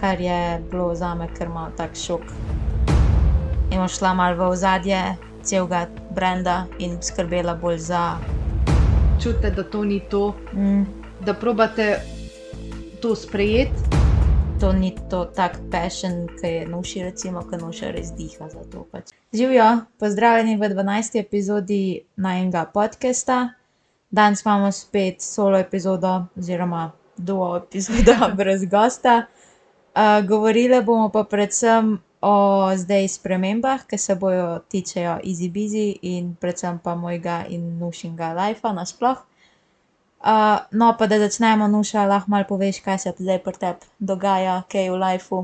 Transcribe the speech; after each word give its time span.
kar 0.00 0.20
je 0.20 0.60
bilo 0.70 0.94
za 0.94 1.14
me 1.14 1.28
kar 1.38 1.48
malo 1.48 1.70
tak 1.76 1.90
šok. 1.96 2.20
In 3.70 3.88
šla 3.88 4.14
malo 4.14 4.36
v 4.36 4.48
ozadje 4.48 5.16
celega 5.42 5.86
brenda 6.10 6.66
in 6.78 6.98
skrbela 7.02 7.54
bolj 7.54 7.78
za. 7.78 8.16
Čutite, 9.22 9.50
da 9.50 9.62
to 9.64 9.84
ni 9.84 10.00
to, 10.00 10.34
Mm, 10.52 10.84
da 11.20 11.34
probate 11.34 12.00
to 13.02 13.16
sprejeti. 13.16 13.72
to 14.60 14.72
ni 14.72 14.92
to 15.10 15.24
tak 15.24 15.56
passion, 15.70 16.28
ki 16.40 16.46
je 16.46 16.66
nuši, 16.68 17.02
recimo, 17.02 17.40
ki 17.42 17.56
nuša 17.56 17.90
res 17.90 18.12
diha 18.12 18.48
za 18.48 18.60
to. 18.72 18.84
Pač. 18.92 19.04
Živijo, 19.32 19.78
pozdravljeni 19.98 20.56
v 20.56 20.68
12. 20.68 21.18
epizodi 21.18 22.00
najnega 22.16 22.64
podcasta. 22.64 23.48
Danes 24.10 24.44
imamo 24.44 24.72
spet 24.72 25.22
solo 25.22 25.58
epizodo, 25.58 26.24
oziroma 26.36 26.90
duo 27.16 27.56
epizodo 27.56 28.12
brez 28.36 28.64
gosta. 28.64 29.26
Govorile 30.28 30.82
bomo 30.82 31.08
pa 31.12 31.24
predvsem 31.24 31.98
o 32.20 32.34
zdaj 32.76 33.08
spremembah, 33.08 33.86
ki 33.88 33.98
se 33.98 34.14
bojo 34.14 34.60
tičejo 34.68 35.18
easy 35.24 35.48
busy 35.52 35.98
in 36.02 36.34
predvsem 36.40 36.78
pa 36.84 36.94
mojega 36.94 37.44
in 37.48 37.78
nušinga 37.78 38.32
lajfa 38.36 38.72
nasploh. 38.72 39.24
Uh, 40.20 40.60
no, 40.70 40.92
pa 40.98 41.06
da 41.08 41.16
začnemo, 41.18 41.68
nuša, 41.68 42.04
lahko 42.04 42.30
malo 42.30 42.44
poveš, 42.48 42.82
kaj 42.84 42.98
se 42.98 43.12
zdaj 43.18 43.38
pri 43.40 43.56
tebi 43.56 43.88
dogaja, 43.98 44.62
kaj 44.68 44.90
v 44.92 44.98
lajfu. 45.00 45.38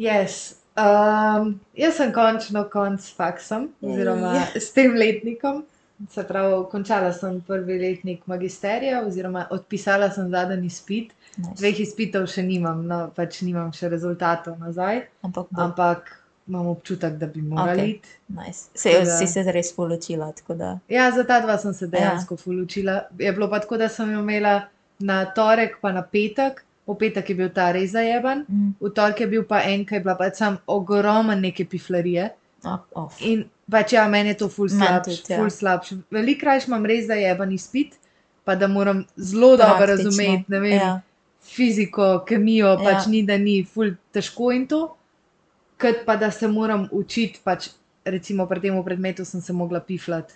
Yes. 0.00 0.54
Um, 0.72 1.60
jaz 1.76 1.98
sem 2.00 2.14
končno 2.16 2.64
konc 2.72 3.04
s 3.04 3.12
faksom, 3.12 3.68
oziroma 3.84 4.46
s 4.56 4.72
tem 4.72 4.96
letnikom. 4.96 5.66
Se 6.10 6.24
pravi, 6.24 6.62
končala 6.72 7.12
sem 7.12 7.42
prvi 7.46 7.76
letnik 7.78 8.24
magisterija, 8.26 9.02
oziroma 9.06 9.44
odpisala 9.52 10.08
sem 10.10 10.30
zadnji 10.32 10.66
izpit. 10.66 11.12
Nice. 11.36 11.54
Dveh 11.56 11.80
izpitov 11.80 12.26
še 12.28 12.42
nimam, 12.42 12.82
no 12.86 13.10
pač 13.16 13.40
nimam 13.42 13.70
še 13.72 13.88
rezultatov 13.88 14.58
nazaj, 14.60 15.06
Ampak 15.22 15.46
bo, 15.50 15.62
ampak 15.62 16.10
imam 16.48 16.66
občutek, 16.66 17.16
da 17.16 17.26
bi 17.26 17.40
morali 17.42 17.80
Okej. 17.80 17.90
iti. 17.90 18.08
nice. 18.28 18.68
se, 18.74 18.92
da- 19.00 19.16
si 19.16 19.26
se 19.26 19.42
res 19.42 19.72
polučila, 19.72 20.32
da. 20.48 20.78
Ja, 20.88 21.10
za 21.10 21.24
ta 21.24 21.40
dva 21.40 21.56
sem 21.58 21.72
se 21.72 21.86
dejansko 21.86 22.34
ja. 22.34 22.38
fulučila. 22.38 22.98
Je 23.18 23.32
bilo 23.32 23.48
pa 23.50 23.60
tako, 23.60 23.76
da 23.76 23.88
sem 23.88 24.12
jo 24.12 24.20
imela 24.20 24.68
na 24.98 25.24
torek, 25.24 25.78
pa 25.80 25.92
na 25.92 26.02
petek. 26.02 26.64
V 26.86 26.96
petek 26.98 27.28
je 27.30 27.34
bil 27.34 27.48
ta 27.48 27.70
res 27.72 27.92
zajeban, 27.92 28.44
Mm, 28.48 28.74
v 28.80 28.90
torek 28.90 29.20
je 29.20 29.26
bil 29.26 29.44
pa 29.44 29.62
en, 29.62 29.86
ki 29.86 29.94
je 29.94 30.00
bila 30.00 30.16
pač 30.18 30.36
sam 30.36 30.58
ogromen 30.66 31.40
neke 31.40 31.64
piflarije. 31.64 32.30
oh, 32.64 32.78
oh. 32.92 33.08
In 33.20 33.44
pač 33.70 33.92
ja, 33.92 34.08
meni 34.08 34.28
je 34.28 34.34
to 34.34 34.48
ful 34.48 34.68
slabš, 34.68 35.22
ja. 35.30 35.48
slabš. 35.50 35.92
Veliko 36.10 36.46
raje 36.46 36.66
imam 36.66 36.84
res 36.84 37.06
zajeban 37.06 37.52
izpit, 37.52 37.94
pa 38.44 38.54
da 38.54 38.66
moram 38.68 39.06
zelo 39.16 39.56
dobro 39.56 39.86
razumeti, 39.86 40.44
Ja, 40.74 41.00
fiziko, 41.42 42.24
kemijo, 42.26 42.66
Ja. 42.66 42.78
pač 42.84 43.06
ni, 43.06 43.22
da 43.26 43.36
ni 43.38 43.64
ful 43.64 43.94
težko 44.12 44.52
in 44.52 44.66
to. 44.66 44.96
Kot 45.80 46.04
pa 46.06 46.16
da 46.16 46.30
se 46.30 46.48
moram 46.48 46.88
učiti, 46.92 47.40
pač 47.44 47.68
recimo 48.04 48.46
pri 48.46 48.60
tem 48.60 48.84
predmetu 48.84 49.24
sem 49.24 49.40
se 49.40 49.52
mogla 49.52 49.80
piflati, 49.80 50.34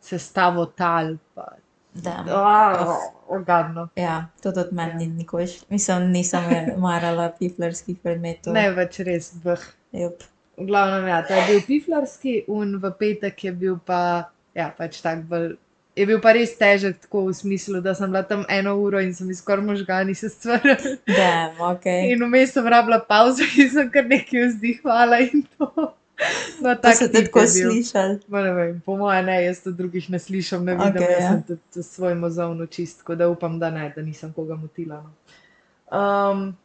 sestavo 0.00 0.66
tal. 0.66 1.16
Pa, 1.34 1.52
da. 1.94 2.24
oh. 2.28 3.88
Ja, 3.96 4.26
to 4.42 4.52
tudi 4.52 4.74
meni 4.74 4.92
Ja. 4.92 4.98
ni 4.98 5.06
nikoli. 5.06 5.46
Mislim, 5.70 6.10
nisem 6.10 6.42
marala 6.78 7.32
piflarskih 7.38 7.96
predmetov. 8.02 8.52
Ne 8.54 8.70
več 8.70 8.98
res. 9.00 9.32
Bh. 9.44 9.58
Jup. 9.92 10.22
V 10.58 10.66
glavnem, 10.66 11.06
ja, 11.08 11.22
ta 11.22 11.34
je 11.34 11.46
bil 11.46 11.60
piflarski, 11.66 12.44
in 12.48 12.78
v 12.82 12.90
petek 12.98 13.44
je 13.44 13.52
bil 13.52 13.78
pa, 13.78 14.30
ja, 14.54 14.74
pač 14.78 15.00
tak 15.00 15.22
bolj. 15.30 15.56
Je 15.98 16.06
bil 16.06 16.20
pa 16.22 16.32
res 16.36 16.52
težek, 16.54 17.00
tako 17.02 17.24
v 17.26 17.34
smislu, 17.34 17.80
da 17.82 17.90
sem 17.98 18.10
bila 18.10 18.22
tam 18.22 18.44
eno 18.48 18.76
uro 18.78 19.00
in 19.02 19.10
so 19.14 19.26
mi 19.26 19.34
skoraj 19.34 19.64
možgani 19.66 20.14
se 20.14 20.30
stvarili. 20.30 20.94
Da, 21.10 21.50
ok. 21.72 21.86
In 22.12 22.22
vmes 22.22 22.52
sem 22.54 22.66
rabila 22.66 23.00
pauzo 23.02 23.46
in 23.58 23.70
sem 23.72 23.90
kar 23.90 24.06
nekaj 24.06 24.46
vzdihala 24.52 25.18
in 25.26 25.42
to. 25.58 25.70
No, 26.62 26.74
To 26.74 26.92
ste 26.94 27.08
tip 27.08 27.28
tako 27.30 27.46
slišali. 27.46 28.20
Vem, 28.28 28.80
po 28.86 28.96
mojem 28.98 29.26
ne, 29.26 29.36
jaz 29.44 29.62
to 29.62 29.70
drugih 29.74 30.10
ne 30.10 30.18
slišim, 30.18 30.64
ne 30.66 30.74
vidim, 30.74 31.02
okay, 31.02 31.12
jaz 31.12 31.22
ja. 31.22 31.28
sem 31.30 31.42
tudi 31.46 31.84
svoj 31.86 32.14
mozovno 32.18 32.66
čist, 32.66 33.02
tako 33.02 33.14
da 33.14 33.28
upam, 33.30 33.58
da 33.58 33.70
ne, 33.70 33.92
da 33.96 34.02
nisem 34.02 34.32
koga 34.32 34.56
motila. 34.58 35.02
No. 35.02 35.12
Um, 35.98 36.56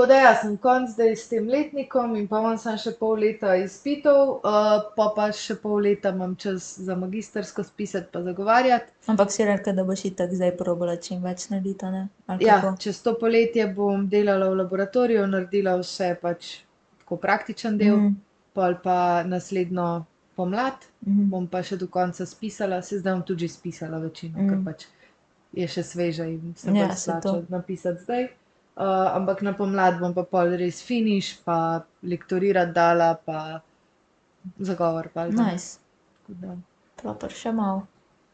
tako 0.00 0.06
da 0.06 0.14
ja, 0.16 0.34
sem 0.34 0.56
konc 0.56 0.90
zdaj 0.90 1.12
s 1.14 1.28
tem 1.28 1.48
letnikom 1.48 2.16
in 2.16 2.28
pa 2.28 2.38
imam 2.38 2.58
sam 2.58 2.76
še 2.76 2.94
pol 2.94 3.18
leta 3.18 3.56
izpitov, 3.56 4.30
uh, 4.38 4.68
pa 4.96 5.12
pa 5.14 5.26
še 5.30 5.54
pol 5.56 5.80
leta 5.80 6.08
imam 6.10 6.36
čas 6.36 6.78
za 6.78 6.94
magistersko 6.94 7.64
spisati 7.64 8.08
pa 8.12 8.22
zagovarjati. 8.22 8.92
Ampak 9.06 9.30
si 9.30 9.44
rekel, 9.44 9.74
da 9.74 9.84
boš 9.84 10.04
itak 10.04 10.32
zdaj 10.32 10.56
probala 10.56 10.96
čim 10.98 11.20
več 11.22 11.48
narediti, 11.48 11.84
ne? 11.86 12.08
Ali 12.26 12.44
Ja, 12.44 12.60
kako? 12.60 12.76
čez 12.78 13.02
to 13.02 13.14
poletje 13.14 13.66
bom 13.68 14.08
delala 14.08 14.48
v 14.48 14.56
laboratoriju, 14.56 15.26
naredila 15.26 15.76
vse 15.76 16.16
pač 16.16 16.62
tako 16.98 17.16
praktičen 17.18 17.78
del, 17.78 17.96
mm. 17.96 18.04
Mhm, 18.04 18.16
pol 18.52 18.74
pa 18.82 18.98
naslednjo 19.24 20.04
pomlad. 20.34 20.74
mhm. 21.02 21.28
bom 21.28 21.46
pa 21.46 21.62
še 21.62 21.76
do 21.76 21.86
konca 21.88 22.26
spisala, 22.26 22.82
se 22.82 22.98
zdaj 22.98 23.14
bom 23.14 23.22
tudi 23.24 23.40
že 23.40 23.48
spisala 23.50 23.98
večino, 23.98 24.38
mm. 24.38 24.48
ker 24.48 24.58
Mm. 24.58 24.64
pač 24.64 24.86
je 25.52 25.68
še 25.68 25.82
sveža 25.84 26.24
in 26.24 26.54
se 26.56 26.70
Ja, 26.70 26.88
pač 26.88 27.22
to. 27.22 27.42
napisati 27.48 28.00
zdaj. 28.00 28.28
Uh, 28.76 29.10
ampak 29.16 29.42
na 29.42 29.52
pomlad 29.52 29.98
bom 30.00 30.14
pa 30.14 30.22
pol 30.24 30.54
res 30.56 30.80
finiš, 30.82 31.34
pa 31.44 31.84
lektorirati 32.02 32.72
dala, 32.72 33.14
pa 33.14 33.60
zagovor. 34.58 35.10
Pa 35.12 35.26
Nice. 35.28 35.80
Proper 36.96 37.32
še 37.34 37.52
malo. 37.52 37.86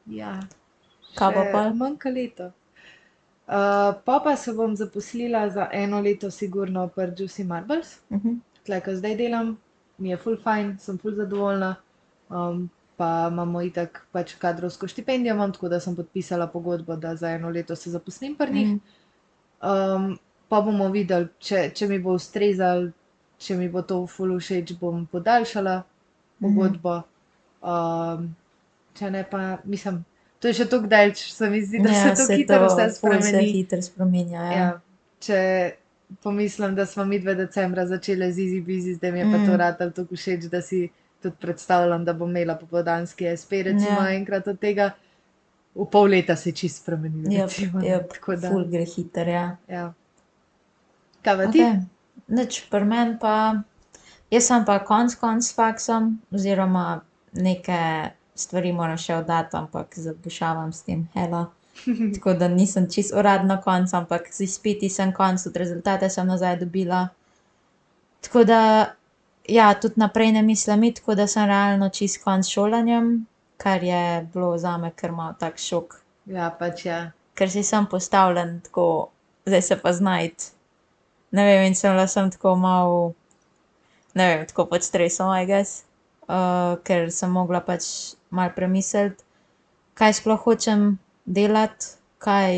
ja, 0.07 0.41
Kaj 1.17 1.35
še 1.35 1.45
pol? 1.53 1.73
Manjka 1.75 2.13
leto. 2.13 2.53
Uh, 3.47 3.95
pa 4.05 4.21
pa 4.21 4.37
se 4.37 4.53
bom 4.53 4.75
zaposlila 4.77 5.49
za 5.51 5.69
eno 5.73 6.01
leto, 6.01 6.31
sigurno 6.31 6.89
pri 6.89 7.15
Juicy 7.15 7.47
Marbles. 7.47 8.01
Mhm. 8.11 8.41
tle, 8.67 8.81
ki 8.83 8.97
zdaj 8.99 9.15
delam, 9.17 9.57
mi 9.99 10.11
je 10.11 10.17
full 10.19 10.37
fajn, 10.43 10.77
sem 10.83 10.99
full 10.99 11.15
zadovoljna. 11.15 11.77
Um, 12.29 12.67
pa 12.97 13.29
imamo 13.31 13.63
itak 13.63 14.01
pač 14.13 14.35
kadrovsko 14.41 14.89
štipendijo, 14.89 15.35
imam, 15.35 15.53
tako 15.53 15.69
da 15.69 15.81
sem 15.81 15.97
podpisala 15.97 16.47
pogodbo, 16.51 16.97
da 16.97 17.15
za 17.17 17.31
eno 17.37 17.51
leto 17.51 17.77
se 17.77 17.91
zaposlim 17.91 18.35
pri 18.35 18.53
njih. 18.53 18.69
Mhm. 18.69 18.79
Um, 19.63 20.19
pa 20.49 20.61
bomo 20.61 20.89
videli, 20.89 21.29
če, 21.39 21.71
če 21.71 21.89
mi 21.89 21.99
bo 21.99 22.15
ustrezal, 22.15 22.91
če 23.39 23.57
mi 23.57 23.69
bo 23.69 23.83
to 23.83 24.07
full 24.07 24.39
všeč, 24.39 24.75
bom 24.79 25.07
podaljšala 25.07 25.77
pogodbo. 26.41 27.03
Um, 27.62 28.29
če 28.95 29.11
ne 29.11 29.25
pa, 29.25 29.41
mislim, 29.67 30.03
to 30.39 30.49
je 30.49 30.55
še 30.55 30.67
tako 30.67 30.87
dalč, 30.87 31.25
se 31.33 31.51
mi 31.51 31.62
zdi, 31.62 31.81
da 31.81 31.91
Ja, 31.91 32.03
se 32.06 32.15
to 32.15 32.27
se 32.27 32.37
hitro 32.37 32.61
vse 32.67 32.85
ful 32.93 33.12
se 33.12 33.23
spremeni. 33.23 33.53
hitro 33.53 33.83
spremenja. 33.83 34.43
Ja. 34.43 34.53
Ja, 34.53 34.69
če 35.19 35.41
pomislim, 36.23 36.75
da 36.75 36.87
smo 36.87 37.05
mi 37.05 37.19
2. 37.19 37.35
decembra 37.37 37.87
začeli 37.87 38.29
z 38.33 38.39
Easy 38.39 38.61
Busy, 38.62 38.95
zdaj 38.95 39.12
mi 39.12 39.19
je 39.19 39.27
pa 39.27 39.39
to 39.39 39.53
Mm. 39.53 39.56
rad 39.56 39.79
tako 39.81 40.06
všeč, 40.12 40.47
da 40.47 40.62
si 40.62 40.85
tudi 41.23 41.37
predstavljam, 41.37 42.05
da 42.05 42.12
bom 42.12 42.31
imela 42.31 42.55
popoldanski 42.55 43.27
SP, 43.33 43.53
recimo 43.65 43.99
Ja. 43.99 44.09
ja. 44.09 44.15
enkrat 44.15 44.47
od 44.47 44.59
tega. 44.59 44.91
V 45.75 45.85
pol 45.87 46.06
leta 46.06 46.37
se 46.37 46.53
čist 46.53 46.83
spremeni. 46.83 47.35
Jep, 47.35 47.49
recimo, 47.49 47.81
ne, 47.81 47.89
jep, 47.89 48.12
tako 48.12 48.37
da. 48.37 48.49
Ful 48.49 48.65
gre 48.65 48.85
hitro, 48.87 49.29
ja. 49.29 49.56
Ja. 49.69 49.93
Kaj 51.26 51.37
pa 51.37 51.47
ti? 51.50 51.64
Nič, 52.31 52.60
pri 52.70 52.87
meni 52.87 53.16
pa, 53.19 53.34
jaz 54.31 54.47
sem 54.47 54.62
pa 54.66 54.78
konc 54.87 55.14
konc 55.19 55.42
s 55.42 55.54
faksom, 55.54 56.16
oziroma 56.34 57.00
neke 57.34 57.78
stvari 58.38 58.70
moram 58.72 58.98
še 59.00 59.16
oddati, 59.20 59.56
ampak 59.59 59.98
zabušavam 59.98 60.70
s 60.72 60.87
tem 60.87 61.06
hela. 61.16 61.48
Tako 62.14 62.37
da 62.38 62.48
nisem 62.48 62.87
čist 62.91 63.14
uradno 63.14 63.59
konc, 63.64 63.92
ampak 63.94 64.31
z 64.32 64.47
izpiti 64.47 64.88
sem 64.92 65.12
konc, 65.12 65.42
tudi 65.42 65.64
rezultate 65.64 66.10
sem 66.10 66.26
nazaj 66.26 66.60
dobila. 66.62 67.09
Tako 68.25 68.44
da, 68.47 68.60
ja, 69.50 69.69
tudi 69.82 70.00
naprej 70.00 70.32
ne 70.38 70.43
mislim 70.43 70.88
iti, 70.88 71.00
tako 71.00 71.14
da 71.14 71.26
sem 71.31 71.47
realno 71.47 71.91
čist 71.94 72.22
konc 72.25 72.47
s 72.47 72.54
šolanjem, 72.54 73.12
kar 73.62 73.84
je 73.84 74.26
bilo 74.32 74.56
za 74.58 74.76
me 74.78 74.91
kar 74.91 75.12
malo 75.12 75.37
tak 75.38 75.60
šok. 75.62 76.00
Ja, 76.26 76.48
pač 76.50 76.87
ja. 76.87 77.10
ker 77.34 77.50
si 77.50 77.62
sem 77.62 77.87
postavljen 77.87 78.60
tako, 78.64 79.10
zdaj 79.47 79.62
se 79.62 79.76
pa 79.82 79.93
znajti. 79.93 80.56
Ne 81.37 81.45
vem, 81.45 81.67
in 81.69 81.75
sem 81.77 81.93
bila 81.93 82.07
sem 82.09 82.31
tako 82.33 82.55
malo, 82.57 83.01
ne 84.17 84.29
vem, 84.31 84.44
tako 84.49 84.65
pod 84.71 84.85
stresom, 84.87 85.35
I 85.37 85.44
guess, 85.44 85.83
uh, 86.29 86.79
ker 86.87 87.11
sem 87.12 87.33
mogla 87.33 87.61
pač 87.61 88.17
malo 88.33 88.55
premisliti, 88.56 89.25
kaj 90.00 90.17
sploh 90.21 90.41
hočem 90.47 90.94
delati, 91.27 91.97
kaj 92.25 92.56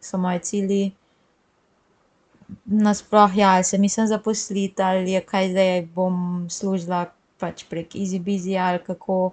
so 0.00 0.20
moji 0.20 0.42
cilji. 0.48 0.84
Nasploh, 2.66 3.32
ja, 3.36 3.54
ali 3.56 3.64
se 3.64 3.78
mislim 3.78 4.06
zaposliti, 4.06 4.82
ali 4.82 5.12
je 5.12 5.20
kaj 5.20 5.48
zdaj 5.50 5.86
bom 5.94 6.46
služila 6.50 7.06
pač 7.40 7.64
prek 7.70 7.96
Easy 7.96 8.20
Busy 8.20 8.58
ali 8.60 8.82
kako. 8.84 9.32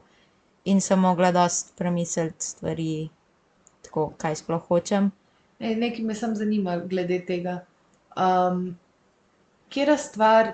In 0.65 0.81
sem 0.81 0.99
mogla 0.99 1.31
dosti 1.31 1.73
premisliti 1.77 2.45
stvari, 2.45 3.09
tako, 3.81 4.11
kaj 4.17 4.35
sploh 4.35 4.63
hočem. 4.67 5.11
E, 5.59 5.75
nekaj 5.75 6.05
me 6.05 6.15
sem 6.15 6.35
zanima 6.35 6.77
glede 6.77 7.19
tega. 7.25 7.59
Um, 8.19 8.77
Kera 9.69 9.97
stvar 9.97 10.51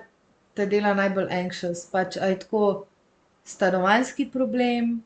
te 0.54 0.66
dela 0.68 0.94
najbolj 0.94 1.30
anxious? 1.32 1.86
Pač, 1.92 2.18
a 2.18 2.26
je 2.26 2.40
tako 2.40 2.86
stanovanjski 3.46 4.26
problem, 4.32 5.04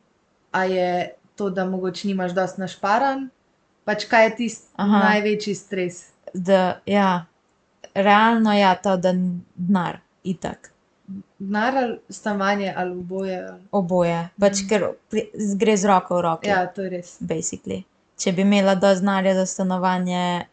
a 0.51 0.63
je 0.63 1.11
to, 1.35 1.50
da 1.50 1.65
mogoče 1.65 2.07
nimaš 2.07 2.31
dost 2.33 2.57
našparan, 2.57 3.29
pač 3.85 4.06
kaj 4.09 4.25
je 4.25 4.35
tisti 4.35 4.67
največji 4.77 5.56
stres? 5.56 6.00
Da, 6.33 6.79
ja, 6.85 7.25
realno 7.94 8.53
ja, 8.53 8.75
to, 8.75 8.97
da 8.97 9.09
n- 9.09 9.41
denar, 9.55 10.00
itak. 10.23 10.71
Denar 11.39 11.77
ali 11.77 12.00
stanovanje 12.09 12.73
ali 12.77 12.91
oboje. 12.91 13.38
Ali... 13.47 13.62
Oboje. 13.71 14.17
Pač 14.39 14.65
ker 14.69 14.89
pri, 15.09 15.29
z- 15.33 15.55
gre 15.57 15.77
z 15.77 15.85
roko 15.89 16.17
v 16.17 16.21
roki. 16.21 16.50
Ja, 16.50 16.65
to 16.67 16.81
je 16.81 16.89
res. 16.89 17.15
basically. 17.21 17.83
Če 18.19 18.33
bi 18.35 18.41
imela 18.41 18.75
dovolj 18.75 19.00
denarja 19.00 19.33
za 19.38 19.45
stanovanje, 19.45 20.47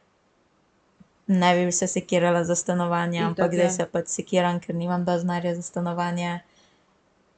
ne 1.26 1.64
bi 1.64 1.72
se 1.72 1.86
sekirala 1.86 2.44
za 2.44 2.54
stanovanje, 2.54 3.20
ampak 3.20 3.52
zdaj 3.52 3.64
ja. 3.64 3.70
se 3.70 3.86
pač 3.86 4.06
sekiram, 4.08 4.60
ker 4.60 4.74
nimam 4.74 5.04
dovolj 5.04 5.20
denarja 5.20 5.54
za 5.54 5.62
stanovanje. 5.62 6.40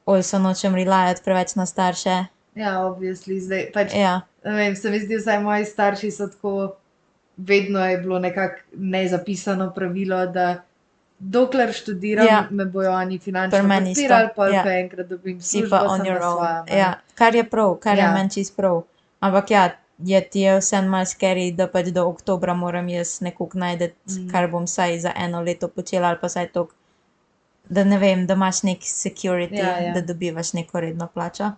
Also 0.05 0.39
nočem 0.39 0.75
relajati 0.75 1.21
preveč 1.25 1.55
na 1.55 1.65
starše. 1.65 2.25
Ja, 2.55 2.85
obvisli 2.85 3.39
zdaj. 3.39 3.71
Pač, 3.73 3.93
Ja, 3.93 4.21
vem, 4.43 4.75
se 4.75 4.89
mi 4.89 4.99
zdi, 4.99 5.17
vsaj 5.17 5.39
moji 5.39 5.65
starši 5.65 6.11
so 6.11 6.27
tako, 6.27 6.75
vedno 7.37 7.85
je 7.85 7.97
bilo 7.97 8.19
nekako 8.19 8.55
nezapisano 8.73 9.71
pravilo, 9.71 10.25
da 10.27 10.63
dokler 11.19 11.73
študiram, 11.73 12.25
Ja. 12.25 12.31
ja. 12.31 12.47
me 12.49 12.65
bojo 12.65 12.91
oni 12.91 13.19
finančno 13.19 13.59
podpirali, 13.59 14.29
pa 14.35 14.47
ja. 14.47 14.63
ko 14.63 14.69
enkrat 14.69 15.07
dobim 15.07 15.41
si 15.41 15.57
službo, 15.59 15.69
pa 15.69 15.83
on 15.83 16.01
your 16.01 16.19
own. 16.19 16.35
svojem. 16.35 16.65
ne. 16.69 16.77
Ja, 16.77 16.93
kar 17.15 17.35
je 17.35 17.43
prav, 17.43 17.75
kar 17.75 17.97
ja. 17.97 18.03
je 18.03 18.09
Ja. 18.09 18.13
meni 18.13 18.29
čist 18.29 18.55
prav. 18.55 18.81
Ampak 19.19 19.51
ja, 19.51 19.69
je 19.99 20.29
ti 20.29 20.39
je 20.39 20.59
vse 20.59 20.81
malo 20.81 21.05
scary, 21.05 21.55
da 21.55 21.67
pač 21.67 21.87
do 21.87 22.05
oktobra 22.07 22.53
moram 22.53 22.89
jaz 22.89 23.21
nekako 23.21 23.57
najti, 23.57 23.93
mm. 24.07 24.29
Kar 24.31 24.47
bom 24.51 24.63
vsaj 24.63 24.99
za 24.99 25.13
eno 25.15 25.41
leto 25.41 25.67
počela, 25.67 26.07
ali 26.07 26.17
pa 26.21 26.27
vsaj 26.27 26.51
to, 26.51 26.67
da 27.69 27.83
ne 27.83 27.97
vem, 27.97 28.27
da 28.27 28.33
imaš 28.33 28.63
nek 28.63 28.79
security, 28.81 29.57
Ja, 29.57 29.77
ja. 29.79 29.93
da 29.93 30.01
dobivaš 30.01 30.53
neko 30.53 30.79
redno 30.79 31.07
plačo. 31.07 31.51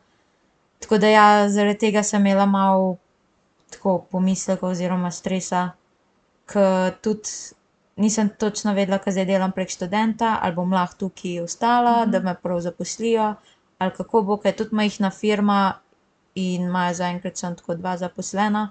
Tako 0.80 0.98
da 0.98 1.08
ja, 1.08 1.50
zaradi 1.50 1.80
tega 1.80 2.04
sem 2.04 2.26
imela 2.26 2.46
malo 2.46 2.98
tako 3.70 4.06
pomisleka 4.12 4.68
oziroma 4.68 5.12
stresa, 5.12 5.72
ker 6.46 6.94
tudi 7.02 7.30
nisem 7.98 8.30
točno 8.30 8.74
vedela, 8.74 8.98
kaj 8.98 9.14
zdaj 9.14 9.26
delam 9.26 9.52
prek 9.52 9.70
študenta, 9.70 10.40
ali 10.42 10.56
bom 10.56 10.74
lahko 10.74 10.98
tukaj 10.98 11.40
ostala, 11.40 11.92
mm 11.92 12.00
Mhm. 12.02 12.08
-hmm. 12.08 12.12
da 12.12 12.20
me 12.20 12.36
prav 12.44 12.60
zaposlijo, 12.60 13.36
ali 13.78 13.92
kako 13.92 14.22
bo, 14.22 14.38
ker 14.38 14.52
je 14.54 14.58
tudi 14.58 14.76
majhna 14.76 15.10
firma 15.12 15.74
in 16.36 16.62
imajo 16.62 16.94
zaenkrat 16.94 17.38
samo 17.38 17.56
tako 17.56 17.76
dva 17.76 17.98
zaposlena. 17.98 18.70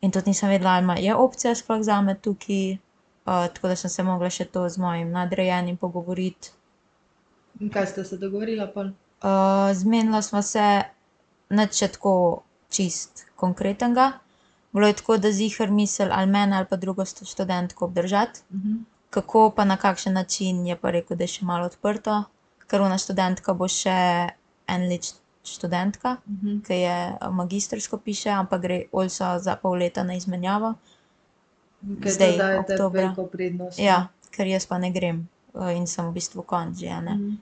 In 0.00 0.10
tudi 0.10 0.30
nisem 0.30 0.48
vedela, 0.48 0.70
ali 0.70 0.82
ima- 0.82 0.98
je 0.98 1.14
opcija 1.14 1.54
sploh 1.54 1.82
za 1.82 2.00
me 2.00 2.14
tukaj, 2.14 2.72
uh, 2.72 2.78
tako 3.48 3.68
da 3.68 3.76
sem 3.76 3.90
se 3.90 4.02
mogla 4.02 4.30
še 4.30 4.44
to 4.44 4.68
z 4.68 4.78
mojim 4.78 5.10
nadrejenim 5.10 5.76
pogovoriti. 5.76 6.50
In 7.60 7.70
kaj 7.70 7.86
ste 7.86 8.04
se 8.04 8.16
dogovorila? 8.16 8.66
Pol? 8.66 8.90
Uh, 9.22 9.72
zmenila 9.74 10.22
smo 10.22 10.42
se 10.42 10.82
nič 11.50 11.72
še 11.74 11.88
tako 11.88 12.42
čist 12.68 13.26
konkretnega. 13.36 14.12
Bilo 14.72 14.86
je 14.86 14.92
tako, 14.92 15.16
da 15.16 15.32
zihar 15.32 15.70
misel 15.70 16.08
ali 16.12 16.26
mene 16.26 16.56
ali 16.56 16.66
pa 16.66 16.76
drugo 16.76 17.04
študentko 17.04 17.84
obdržati. 17.84 18.40
Mhm. 18.52 18.74
Kako 19.10 19.50
pa 19.50 19.64
na 19.64 19.76
kakšen 19.76 20.12
način 20.12 20.66
je 20.66 20.76
pa 20.76 20.90
rekel, 20.90 21.16
da 21.16 21.24
je 21.24 21.28
še 21.28 21.44
malo 21.44 21.66
odprto, 21.66 22.24
ker 22.66 22.80
ona 22.80 22.98
študentka 22.98 23.54
bo 23.54 23.68
še 23.68 24.28
en 24.66 24.88
študentka, 25.48 26.16
Mhm. 26.26 26.60
ki 26.60 26.74
je 26.76 26.96
magistrsko 27.30 27.98
piše, 27.98 28.30
ampak 28.30 28.60
gre 28.60 28.78
also 28.92 29.38
za 29.38 29.56
pol 29.56 29.72
leta 29.74 30.02
na 30.02 30.14
izmenjavo. 30.14 30.74
Kaj 32.02 32.12
Zdaj, 32.12 32.32
to 32.32 32.38
dajete 32.38 32.72
oktobra. 32.74 33.00
veliko 33.02 33.26
prednost? 33.26 33.78
Ja, 33.78 33.98
ker 34.30 34.46
jaz 34.46 34.66
pa 34.66 34.78
ne 34.78 34.90
grem 34.90 35.22
uh, 35.54 35.70
in 35.70 35.86
sem 35.86 36.04
v 36.04 36.12
bistvu 36.12 36.42
konc 36.44 36.76
že, 36.76 36.90
ne. 37.00 37.14
Mhm. 37.14 37.36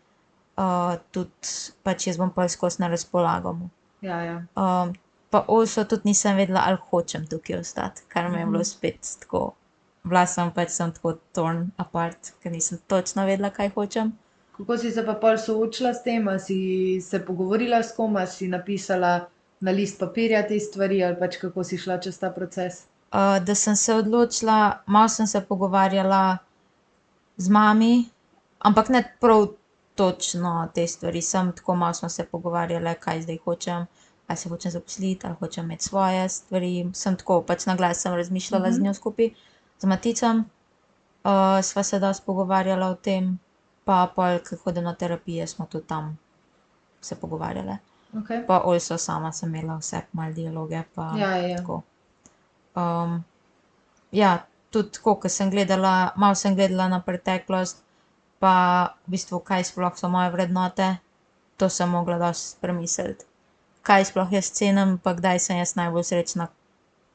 Uh, 0.54 0.64
tudi 1.10 1.48
pač 1.82 2.06
jaz 2.06 2.16
bom 2.16 2.30
pa 2.30 2.44
skozi 2.46 2.78
na 2.78 2.88
razpolago. 2.88 3.56
Ja, 4.00 4.20
ja. 4.20 4.36
Um, 4.54 4.92
pa 5.28 5.44
also 5.48 5.84
tudi 5.84 6.02
nisem 6.04 6.36
vedela, 6.36 6.62
ali 6.62 6.78
hočem 6.84 7.26
tukaj 7.26 7.56
ostati, 7.56 8.02
kar 8.08 8.28
mi 8.28 8.38
je 8.38 8.46
bilo 8.46 8.58
Mhm. 8.58 8.64
spet 8.66 8.98
tako. 9.20 9.54
Bila 10.04 10.26
sem 10.26 10.50
pač 10.50 10.68
sem 10.70 10.92
tako 10.92 11.14
torn 11.32 11.70
apart, 11.76 12.34
ker 12.40 12.52
nisem 12.52 12.78
točno 12.86 13.24
vedela, 13.24 13.50
kaj 13.50 13.70
hočem. 13.70 14.12
Kako 14.56 14.78
si 14.78 14.90
se 14.90 15.02
pa 15.06 15.14
pol 15.14 15.38
soočila 15.38 15.94
s 15.94 16.02
tem, 16.02 16.28
a 16.28 16.38
si 16.38 16.56
se 17.02 17.18
pogovorila 17.26 17.82
s 17.82 17.92
kom, 17.96 18.16
a 18.16 18.26
si 18.26 18.48
napisala 18.48 19.26
na 19.60 19.70
list 19.70 19.98
papirja 19.98 20.42
te 20.48 20.60
stvari, 20.60 21.02
ali 21.04 21.16
pač 21.18 21.36
kako 21.42 21.64
si 21.64 21.78
šla 21.78 21.98
čez 21.98 22.18
ta 22.18 22.30
proces? 22.30 22.84
Uh, 23.14 23.38
da 23.44 23.54
sem 23.54 23.76
se 23.76 23.94
odločila, 23.94 24.58
malo 24.86 25.08
sem 25.08 25.26
se 25.26 25.40
pogovarjala 25.40 26.38
z 27.36 27.48
mami, 27.48 28.04
ampak 28.60 28.88
ne 28.88 29.02
prav 29.20 29.46
točno 29.94 30.68
te 30.74 30.86
stvari, 30.86 31.22
sem 31.22 31.52
tako 31.52 31.74
malo 31.74 31.94
smo 31.94 32.08
se 32.08 32.24
pogovarjali, 32.24 32.94
kaj 33.00 33.22
zdaj 33.22 33.38
hočem, 33.44 33.86
ali 34.26 34.36
se 34.36 34.48
hočem 34.48 34.70
zaposliti, 34.70 35.26
ali 35.26 35.36
hočem 35.40 35.64
imeti 35.64 35.84
svoje 35.84 36.28
stvari. 36.28 36.90
Sem 36.94 37.16
tako 37.16 37.42
pač 37.42 37.66
na 37.66 37.76
glas 37.76 38.02
sem 38.02 38.14
razmišljala 38.14 38.68
Mhm. 38.68 38.74
z 38.74 38.80
njo 38.80 38.94
skupaj, 38.94 39.30
z 39.80 39.84
Maticem. 39.86 40.44
Uh, 41.24 41.30
sva 41.62 41.82
se 41.82 41.98
dosti 41.98 42.22
pogovarjala 42.26 42.86
o 42.86 42.94
tem, 42.94 43.38
pa 43.84 44.06
pol, 44.16 44.38
ko 44.44 44.56
hodim 44.64 44.84
na 44.84 44.94
terapije, 44.94 45.46
smo 45.46 45.66
tudi 45.66 45.86
tam 45.86 46.16
se 47.00 47.16
pogovarjale. 47.20 47.78
Okay. 48.14 48.46
Pa 48.46 48.62
also 48.64 48.98
sama 48.98 49.32
sem 49.32 49.54
imela 49.54 49.76
vse 49.78 50.02
malo 50.12 50.32
dialoge, 50.32 50.82
pa 50.94 51.12
Ja, 51.18 51.36
ja. 51.36 51.56
tako. 51.58 51.82
Um, 52.76 53.24
ja, 54.12 54.46
tudi 54.70 54.90
tako, 54.90 55.14
ko 55.14 55.28
sem 55.28 55.50
gledala, 55.50 56.12
malo 56.16 56.34
sem 56.34 56.54
gledala 56.54 56.88
na 56.88 57.00
preteklost, 57.00 57.82
pa 58.38 58.54
v 59.06 59.14
bistvu, 59.16 59.40
kaj 59.40 59.64
sploh 59.70 59.94
so 59.98 60.08
moje 60.08 60.30
vrednote, 60.30 60.96
to 61.56 61.68
sem 61.68 61.90
mogla 61.90 62.18
dosti 62.18 62.60
premisliti. 62.60 63.26
Kaj 63.82 64.10
sploh 64.10 64.32
jaz 64.32 64.50
cenim, 64.54 64.98
pa 64.98 65.14
kdaj 65.14 65.38
sem 65.38 65.58
jaz 65.58 65.74
najbolj 65.76 66.06
srečna, 66.10 66.48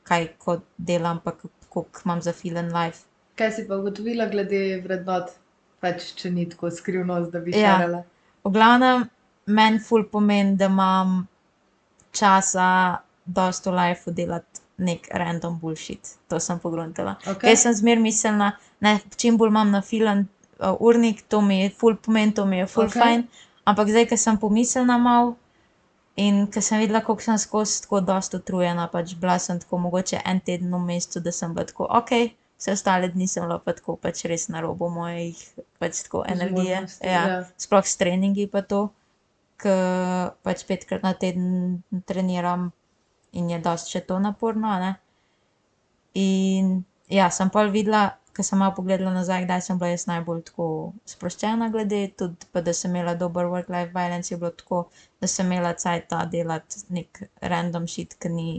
kaj 0.04 0.27
kot 0.38 0.63
delam, 0.77 1.19
pa 1.24 1.33
kako 1.39 1.86
imam 2.06 2.21
za 2.21 2.33
feel 2.33 2.57
in 2.57 2.74
life. 2.75 3.06
Kaj 3.39 3.51
si 3.56 3.68
pa 3.68 3.77
ugotovila 3.80 4.27
glede 4.27 4.81
vrednot, 4.83 5.31
pač 5.81 6.14
če 6.20 6.31
ni 6.31 6.46
tako 6.50 6.72
skrivnost, 6.72 7.31
da 7.31 7.40
bi 7.40 7.52
Ja. 7.56 7.78
šarala? 7.78 8.04
V 8.44 8.52
glavnem, 8.56 9.10
meni 9.46 9.80
ful 9.80 10.04
pomeni, 10.04 10.56
da 10.58 10.66
imam 10.66 11.28
časa, 12.12 13.00
dosta 13.26 13.72
v 13.72 13.76
lifeu 13.76 14.14
delati 14.14 14.62
nek 14.78 15.08
random 15.12 15.60
bullshit. 15.60 16.16
To 16.30 16.40
sem 16.40 16.60
pogruntala. 16.60 17.18
Okay. 17.28 17.52
Jaz 17.52 17.66
sem 17.68 17.74
zmer 17.74 18.00
miselna, 18.00 18.54
ne, 18.81 19.00
čim 19.18 19.38
bolj 19.38 19.52
imam 19.52 19.72
na 19.72 19.81
filan 19.81 20.26
uh, 20.60 20.76
urnik, 20.80 21.22
to 21.28 21.42
mi 21.42 21.62
je 21.62 21.70
ful 21.70 21.96
pomen, 21.96 22.34
to 22.34 22.46
mi 22.46 22.58
je 22.58 22.66
ful 22.68 22.86
Okej. 22.86 22.96
okay. 22.96 23.04
fajn. 23.04 23.28
Ampak 23.66 23.92
zdaj, 23.92 24.08
ker 24.10 24.18
sem 24.18 24.40
pomislila 24.40 24.98
mal 24.98 25.36
in 26.20 26.48
ker 26.52 26.64
sem 26.64 26.80
videla, 26.81 27.04
koliko 27.06 27.24
sem 27.24 27.38
skozi 27.38 27.84
tako 27.84 28.02
dosta 28.02 28.40
utrujena, 28.40 28.88
pač 28.92 29.14
bila 29.20 29.38
sem 29.40 29.60
tako 29.60 29.78
mogoče 29.86 30.22
en 30.26 30.40
teden 30.40 30.74
v 30.76 30.81
mestu, 30.84 31.20
da 31.24 31.31
sem 31.31 31.54
bila 31.54 31.68
tako, 31.70 31.88
ok, 32.00 32.12
vse 32.60 32.76
ostale 32.76 33.08
dni 33.08 33.28
sem 33.28 33.46
bila 33.48 33.60
pa 33.64 33.74
tako 33.74 33.96
pač 33.96 34.26
res 34.28 34.50
na 34.52 34.62
robu 34.62 34.90
mojih 34.92 35.40
pač 35.80 36.04
tako 36.04 36.26
energije. 36.28 36.84
Ja. 37.00 37.12
ja. 37.12 37.38
Sploh 37.58 37.88
s 37.88 37.95
treningi 37.98 38.50
pa 38.52 38.62
to, 38.68 38.90
ker 39.60 40.36
pač 40.44 40.66
petkrat 40.68 41.04
na 41.07 41.14
teden 41.16 41.81
treniram 42.06 42.69
in 43.31 43.50
je 43.54 43.60
dosti 43.64 43.95
še 43.95 44.06
to 44.10 44.19
naporno, 44.19 44.72
a 44.74 44.80
ne. 44.83 44.94
In 46.19 46.80
ja, 47.07 47.30
sem 47.31 47.52
pol 47.54 47.72
videla, 47.72 48.18
ker 48.36 48.45
sem 48.45 48.60
malo 48.60 48.74
pogledala 48.78 49.14
nazaj, 49.14 49.45
kdaj 49.45 49.62
sem 49.66 49.80
bila 49.80 49.92
jaz 49.94 50.07
najbolj 50.10 50.42
tako 50.50 50.68
sproščena 51.12 51.69
glede, 51.74 52.02
tudi 52.19 52.50
pa 52.52 52.64
da 52.66 52.74
sem 52.74 52.92
imela 52.92 53.16
dober 53.19 53.50
work-life 53.52 53.94
balance, 53.95 54.33
je 54.33 54.40
bilo 54.42 54.52
tako, 54.56 54.81
da 55.22 55.30
sem 55.31 55.48
imela 55.48 55.76
cajta 55.78 56.26
delati 56.33 56.83
nek 56.95 57.24
random 57.54 57.88
shit, 57.88 58.18
ki 58.19 58.33
ni 58.33 58.50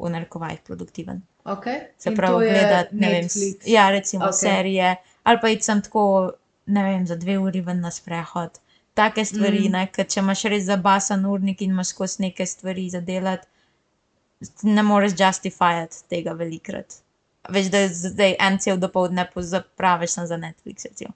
v 0.00 0.14
narekovajih 0.14 0.62
produktiven. 0.66 1.24
Okay. 1.44 1.78
Se 1.98 2.10
In 2.10 2.16
pravi, 2.16 2.32
to 2.34 2.52
gledati, 2.52 2.96
ne 2.96 3.08
vem, 3.08 3.22
Netflix. 3.22 3.56
ja, 3.64 3.90
recimo 3.90 4.24
okay. 4.24 4.32
serije, 4.32 4.96
ali 5.22 5.38
pa 5.40 5.48
iti 5.48 5.62
sem 5.62 5.82
tako, 5.82 6.32
ne 6.66 6.84
vem, 6.84 7.06
za 7.06 7.16
dve 7.16 7.38
uri 7.38 7.60
ven 7.60 7.80
na 7.80 7.90
sprehod. 7.90 8.50
Take 8.94 9.24
stvari, 9.24 9.60
Mm. 9.60 9.72
ne, 9.72 9.86
ker 9.86 10.06
če 10.06 10.20
imaš 10.20 10.42
res 10.44 10.64
zabasan 10.64 11.24
urnik 11.26 11.62
in 11.62 11.70
imaš 11.70 11.86
skozi 11.88 12.22
neke 12.22 12.46
stvari 12.46 12.90
za 12.90 13.00
delati, 13.00 13.46
ne 14.62 14.82
moreš 14.82 15.12
justifirati 15.12 15.96
tega 16.08 16.32
velikrat. 16.32 16.94
Veš, 17.48 17.66
da 17.66 17.88
zdaj 17.88 18.36
en 18.38 18.58
cel 18.58 18.76
dopoledne 18.76 19.26
zapraviš 19.36 20.10
za 20.10 20.36
Netflix. 20.36 20.84
Recimo. 20.84 21.12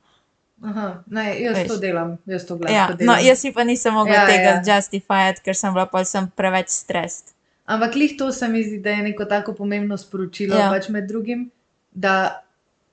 Aha, 0.63 1.03
ne, 1.07 1.43
jaz 1.43 1.57
Veš. 1.57 1.69
to 1.69 1.77
delam, 1.77 2.19
jaz 2.27 2.47
to 2.47 2.57
gledam. 2.57 2.77
Ja, 2.77 2.87
ko 2.87 2.93
no, 2.93 2.97
delam. 2.99 3.19
jaz 3.21 3.39
si 3.39 3.53
pa 3.53 3.65
nisem 3.65 3.95
mogla 3.95 4.15
Ja, 4.15 4.27
tega 4.27 4.43
ja. 4.43 4.63
ja. 4.67 4.77
justifirati, 4.77 5.41
ker 5.41 5.57
sem 5.57 5.73
bila 5.75 5.87
pa 5.87 6.05
sem 6.05 6.31
preveč 6.31 6.69
stres. 6.69 7.34
Ampak 7.67 7.95
lih 7.95 8.13
to 8.15 8.33
se 8.33 8.49
mi 8.49 8.63
zdi, 8.63 8.79
da 8.79 8.91
je 8.91 9.03
neko 9.03 9.25
tako 9.27 9.53
pomembno 9.55 9.97
sporočilo, 9.97 10.55
Ja. 10.55 10.63
ja. 10.63 10.71
pač 10.71 10.89
med 10.89 11.07
drugim, 11.07 11.51
da 11.93 12.41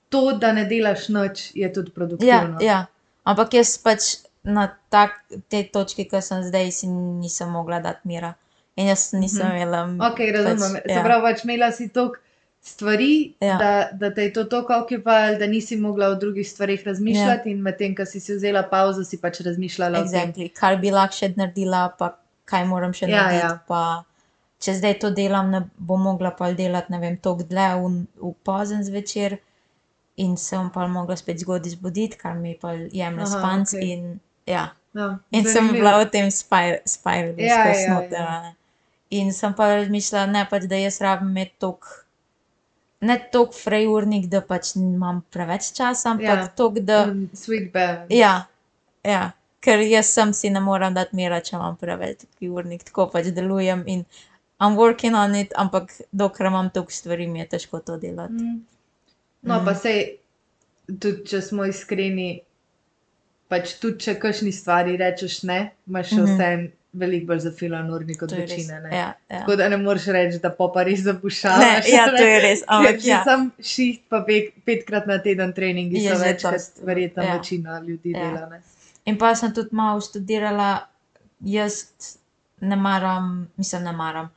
to, 0.08 0.32
da 0.34 0.52
ne 0.52 0.64
delaš 0.64 1.08
nič, 1.08 1.52
je 1.54 1.68
tudi 1.70 1.90
Ja, 1.90 1.94
produktivno. 1.94 2.58
ja. 2.60 2.86
Ampak 3.24 3.54
jaz 3.54 3.78
pač 3.78 4.00
na 4.44 4.64
tak, 4.88 5.10
te 5.48 5.62
točki, 5.64 6.04
ki 6.04 6.20
sem 6.20 6.42
zdaj, 6.42 6.72
si 6.72 6.86
nisem 6.88 7.48
mogla 7.48 7.80
dati 7.80 8.00
mira. 8.04 8.34
In 8.74 8.86
jaz 8.86 9.12
nisem 9.12 9.46
Mhm. 9.46 9.56
imela. 9.56 9.80
Ok, 10.02 10.18
razumem. 10.30 10.72
Pač, 10.74 10.82
Se 10.82 10.92
ja. 10.92 11.02
pravi, 11.02 11.22
pač 11.24 11.44
imela 11.44 11.72
si 11.72 11.88
toliko 11.90 12.16
stvari, 12.62 13.34
Ja. 13.40 13.58
da, 13.58 13.70
da 13.94 14.10
te 14.10 14.22
je 14.22 14.32
to 14.32 14.44
toliko 14.46 14.74
okipalo, 14.76 15.36
da 15.36 15.46
nisi 15.46 15.76
mogla 15.76 16.06
o 16.06 16.14
drugih 16.14 16.48
stvarih 16.48 16.82
razmišljati, 16.82 17.50
in 17.50 17.60
medtem, 17.60 17.94
ko 17.94 18.04
si 18.04 18.20
si 18.20 18.34
vzela 18.34 18.62
pauzo, 18.64 19.04
si 19.04 19.18
pač 19.18 19.40
razmišljala 19.40 19.98
o 19.98 20.02
tem. 20.02 20.10
Exactly. 20.10 20.48
Kar 20.50 20.76
bi 20.76 20.90
lahko 20.90 21.14
še 21.14 21.34
naredila, 21.36 21.88
pa 21.90 22.16
kaj 22.44 22.64
moram 22.64 22.92
še 22.92 23.02
Ja, 23.04 23.16
narediti. 23.18 23.44
ja. 23.44 23.58
Pa, 23.68 24.04
če 24.62 24.74
zdaj 24.78 24.94
to 25.00 25.10
delam, 25.10 25.50
ne 25.50 25.60
bom 25.78 26.02
mogla 26.02 26.30
pa 26.30 26.52
delati, 26.54 26.92
ne 26.92 26.98
vem, 26.98 27.16
toliko 27.18 27.48
dlje 27.50 27.68
v, 27.76 27.88
v 28.20 28.34
pozen 28.42 28.84
zvečer. 28.84 29.38
in 30.16 30.36
sem 30.36 30.66
pa 30.70 30.84
mogla 30.86 31.16
spet 31.16 31.40
zgodaj 31.40 31.70
zbuditi, 31.70 32.18
kar 32.18 32.34
mi 32.36 32.52
pa 32.54 32.74
jemlje 32.74 33.22
Aha, 33.22 33.30
spanc. 33.32 33.70
okej. 33.72 33.88
In, 33.90 34.02
ja. 34.46 34.64
Ja, 34.94 35.06
in 35.32 35.46
sem 35.48 35.70
bila 35.72 35.94
v 35.98 36.10
tem 36.10 36.26
spiralu, 36.28 37.38
Ja, 37.38 37.56
skozi 37.56 37.82
ja, 37.82 37.94
noter. 37.94 38.20
ja. 38.20 38.54
In 39.10 39.32
sem 39.32 39.54
pa 39.54 39.70
razmišljala, 39.72 40.26
ne 40.28 40.42
pač, 40.50 40.66
da 40.68 40.76
jaz 40.76 41.00
rabim 41.00 41.30
imeti 41.30 41.54
toliko, 41.58 41.88
ne 43.00 43.16
toliko 43.32 43.56
frejurnik, 43.56 44.26
da 44.28 44.40
pač 44.42 44.74
imam 44.76 45.22
preveč 45.30 45.72
časa, 45.72 46.10
ampak 46.10 46.26
Ja. 46.38 46.48
toliko, 46.48 46.80
da. 46.80 46.98
Sweet 47.34 47.72
balance. 47.72 48.12
Ja, 48.14 48.46
ja. 49.04 49.32
ker 49.60 49.78
jaz 49.80 50.06
sem 50.10 50.32
si 50.34 50.50
ne 50.50 50.60
morem 50.60 50.94
dati 50.94 51.16
mira, 51.16 51.40
če 51.40 51.56
imam 51.56 51.76
preveč 51.78 52.24
urnik, 52.42 52.82
tako 52.84 53.06
pač 53.08 53.32
delujem 53.32 53.84
in 53.86 54.04
I'm 54.62 54.76
working 54.76 55.16
on 55.16 55.34
it, 55.34 55.52
ampak 55.56 55.90
dokler 56.14 56.46
imam 56.46 56.70
toliko 56.70 56.92
stvari, 56.92 57.26
mi 57.26 57.38
je 57.38 57.48
težko 57.48 57.80
to 57.80 57.96
delati. 57.98 58.32
Mm. 58.34 58.60
No, 59.42 59.56
Mm. 59.56 59.64
pa 59.64 59.74
sej, 59.76 60.02
tudi 60.96 61.24
če 61.26 61.40
smo 61.42 61.64
iskreni, 61.66 62.28
pač 63.48 63.74
tudi 63.76 63.98
če 64.00 64.14
kakšni 64.16 64.52
stvari 64.52 64.94
rečeš 64.96 65.42
ne, 65.44 65.58
imaš 65.84 66.08
še 66.08 66.16
Mhm. 66.16 66.28
vse 66.28 66.50
veliko 66.94 67.26
bolj 67.26 67.40
zafilan 67.40 67.90
urnik 67.90 68.22
od 68.22 68.28
To 68.28 68.36
je 68.36 68.46
res. 68.46 68.66
Ne? 68.68 68.90
Ja, 68.92 69.06
ja. 69.26 69.38
Tako 69.38 69.56
da 69.56 69.68
ne 69.68 69.78
moreš 69.78 70.06
reči, 70.08 70.38
da 70.38 70.50
pa 70.50 70.68
pa 70.68 70.82
res 70.82 70.98
Ne, 70.98 71.04
zapušavaš. 71.04 71.88
ja, 71.88 72.04
to 72.08 72.22
je 72.22 72.40
res, 72.40 72.62
ampak 72.68 73.00
ja. 73.02 73.22
sam 73.24 73.46
šiht 73.60 74.02
pa 74.08 74.20
pet, 74.22 74.52
petkrat 74.64 75.06
na 75.06 75.18
teden 75.18 75.52
treningi 75.52 75.96
Je 75.98 76.10
so 76.10 76.20
več, 76.20 76.42
kot 76.42 76.52
dosti, 76.52 76.84
verjetno 76.84 77.22
ja. 77.22 77.34
večina 77.34 77.78
ljudi 77.80 78.10
Ja. 78.10 78.18
dela. 78.26 78.46
Ne? 78.48 78.60
In 79.04 79.18
pa 79.18 79.34
sem 79.34 79.52
tudi 79.52 79.72
malo 79.72 80.00
študirala, 80.00 80.86
jaz 81.42 81.80
ne 82.62 82.76
maram, 82.78 83.32
mislim, 83.56 83.82
ne 83.82 83.92
maram. 83.94 84.30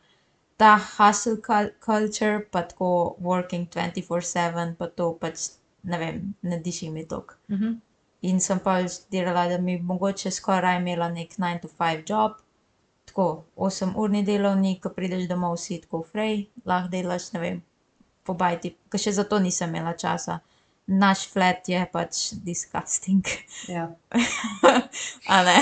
Ta 0.58 0.78
hustle 0.78 1.42
cul- 1.42 1.74
culture, 1.86 2.40
pa 2.52 2.62
tako 2.62 3.16
working 3.20 3.68
24-7, 3.70 4.76
pa 4.80 4.88
to 4.88 5.14
pač 5.22 5.50
ne 5.84 5.98
vem, 5.98 6.22
ne 6.42 6.60
diši 6.60 6.90
mi 6.90 7.06
tok. 7.06 7.38
Mhm. 7.50 7.76
In 8.22 8.40
sem 8.40 8.60
pa 8.60 8.80
študirala, 8.88 9.48
da 9.50 9.58
bi 9.58 9.78
mogoče 9.78 10.32
skoraj 10.32 10.80
imela 10.80 11.10
nek 11.10 11.36
9 11.38 11.62
to 11.62 11.68
5 11.68 12.10
job, 12.10 12.40
tako 13.06 13.44
8 13.56 13.94
urni 13.96 14.24
delovnik, 14.26 14.82
ko 14.84 14.90
prideš 14.90 15.28
domov, 15.30 15.58
si 15.58 15.78
tako 15.82 16.02
frej, 16.04 16.48
lahko 16.66 16.90
delaš, 16.90 17.32
ne 17.34 17.40
vem, 17.40 17.62
po 18.26 18.34
bajti, 18.34 18.74
ker 18.90 19.00
še 19.00 19.14
zato 19.20 19.40
nisem 19.40 19.70
imela 19.70 19.94
časa. 19.94 20.40
Naš 20.88 21.28
flat 21.34 21.70
je 21.70 21.82
pač 21.94 22.32
disgusting. 22.46 23.26
Ja. 23.68 23.88
A 25.34 25.44
ne. 25.44 25.56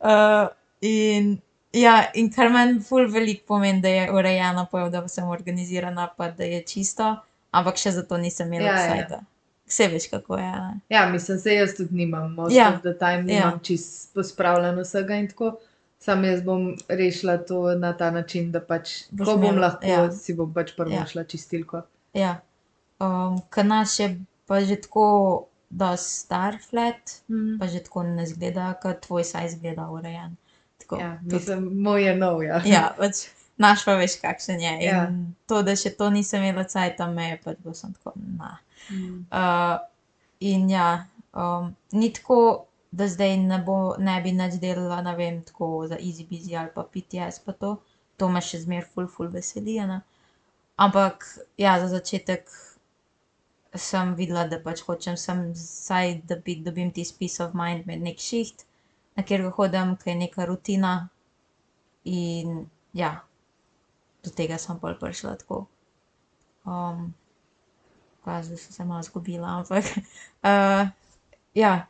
uh, 0.00 0.46
in, 0.86 1.32
ja, 1.72 2.10
in 2.14 2.32
kar 2.32 2.48
meni 2.48 2.80
ful 2.80 3.06
veliko 3.06 3.46
pomeni, 3.46 3.80
da 3.80 3.88
je 3.88 4.12
urejeno, 4.12 4.66
pa 4.70 4.88
da 4.88 5.08
sem 5.08 5.28
organizirana, 5.28 6.08
pa 6.16 6.30
da 6.30 6.44
je 6.44 6.62
čisto, 6.62 7.16
ampak 7.52 7.76
še 7.76 7.90
zato 7.92 8.16
nisem 8.16 8.52
imela 8.52 8.68
Ja, 8.68 8.76
ja. 8.76 8.88
sajta. 8.88 9.20
Vse 9.66 9.88
veš, 9.88 10.08
kako 10.10 10.36
je. 10.36 10.44
a 10.46 10.68
Ne? 10.68 10.80
ja, 10.88 11.08
mislim, 11.08 11.38
se 11.38 11.54
jaz 11.54 11.74
tudi 11.76 11.94
nimam, 11.94 12.34
most 12.34 12.52
Ja. 12.52 12.68
of 12.68 12.80
the 12.80 12.94
time 12.94 13.24
Ja. 13.24 13.36
nimam 13.36 13.60
čist 13.60 14.14
pospravljeno 14.14 14.82
vsega 14.82 15.14
in 15.14 15.28
tako. 15.28 15.56
Sam 15.98 16.24
jaz 16.24 16.42
bom 16.42 16.76
rešila 16.88 17.36
to 17.38 17.74
na 17.74 17.92
ta 17.92 18.10
način, 18.10 18.50
da 18.50 18.60
pač, 18.60 18.90
Boš 19.10 19.26
ko 19.26 19.36
bom 19.36 19.44
imela- 19.44 19.60
lahko, 19.60 19.86
ja. 19.86 20.10
si 20.12 20.34
bom 20.34 20.54
pač 20.54 20.72
prvo 20.76 20.90
Ja. 20.90 21.06
šla 21.06 21.24
čistilko. 21.24 21.82
Ja. 22.14 22.40
Um, 23.00 23.40
Ker 23.50 23.64
naš 23.64 24.00
je 24.00 24.08
pa 24.46 24.60
že 24.60 24.76
tako, 24.76 25.44
da 25.70 25.96
star 25.96 26.56
flat, 26.60 27.20
Mm. 27.28 27.58
pa 27.58 27.66
že 27.66 27.80
tako 27.80 28.02
ne 28.02 28.26
zgleda, 28.26 28.74
kot 28.74 29.00
tvoj 29.00 29.24
saj 29.24 29.48
zgleda 29.50 29.86
urejen. 29.88 30.36
Tako, 30.90 30.98
Ja, 30.98 31.18
tudi- 31.20 31.34
mislim, 31.34 31.82
moj 31.82 32.02
je 32.02 32.16
nov, 32.16 32.42
ja. 32.42 32.58
ja, 32.66 32.94
pač 32.98 33.20
naš 33.58 33.84
pa 33.84 33.94
veš, 33.94 34.16
kakšen 34.18 34.60
je. 34.60 34.72
In 34.74 34.88
Ja. 34.88 35.04
to, 35.46 35.62
da 35.62 35.76
še 35.76 35.90
to 35.92 36.10
nisem 36.10 36.42
imela 36.42 36.64
cajta, 36.64 37.06
me 37.08 37.28
je 37.28 37.36
pač 37.38 37.58
bilo 37.58 37.74
sem 37.74 37.92
tako, 37.92 38.12
na. 38.16 38.56
Mm. 38.90 39.26
Uh, 39.30 39.78
in 40.42 40.70
ja, 40.70 40.88
um, 41.32 41.68
ni 41.92 42.10
tako, 42.10 42.40
da 42.90 43.06
zdaj 43.06 43.36
ne, 43.38 43.58
bo, 43.60 43.76
ne 43.98 44.20
bi 44.20 44.32
nič 44.32 44.56
delala, 44.58 45.02
ne 45.02 45.14
vem, 45.14 45.42
tako 45.42 45.86
za 45.86 45.96
easy 45.96 46.26
busy 46.26 46.56
ali 46.56 46.72
pa 46.74 46.82
PTS, 46.84 47.38
pa 47.40 47.52
to, 47.54 47.76
to 48.16 48.28
me 48.28 48.40
še 48.40 48.60
zmer 48.60 48.82
ful, 48.84 49.06
ful 49.06 49.28
veseli. 49.28 49.76
Ne? 49.86 50.00
Ampak 50.76 51.22
ja, 51.56 51.78
za 51.78 51.86
začetek 51.88 52.48
sem 53.74 54.14
videla, 54.14 54.46
da 54.46 54.58
pač 54.58 54.80
hočem 54.82 55.16
sem 55.16 55.52
vsaj, 55.52 56.22
da 56.24 56.36
bi, 56.36 56.56
dobim 56.58 56.90
tisti 56.90 57.18
peace 57.18 57.38
of 57.40 57.54
mind 57.54 57.86
med 57.86 58.02
nek 58.02 58.18
šiht, 58.18 58.64
na 59.16 59.24
kjer 59.26 59.40
ga 59.46 59.50
hodim, 59.56 59.96
ki 59.96 60.10
je 60.10 60.16
neka 60.24 60.46
rutina. 60.48 60.92
In 62.04 62.64
ja, 62.96 63.12
do 64.24 64.30
tega 64.36 64.58
sem 64.58 64.78
pol 64.80 64.94
prišla 65.00 65.36
tako. 65.42 65.66
Um, 66.64 67.14
zdaj 68.24 68.44
sem 68.44 68.72
se 68.72 68.84
malo 68.84 69.02
zgubila, 69.02 69.48
ampak 69.60 69.84
uh, 70.50 70.88
ja. 71.54 71.86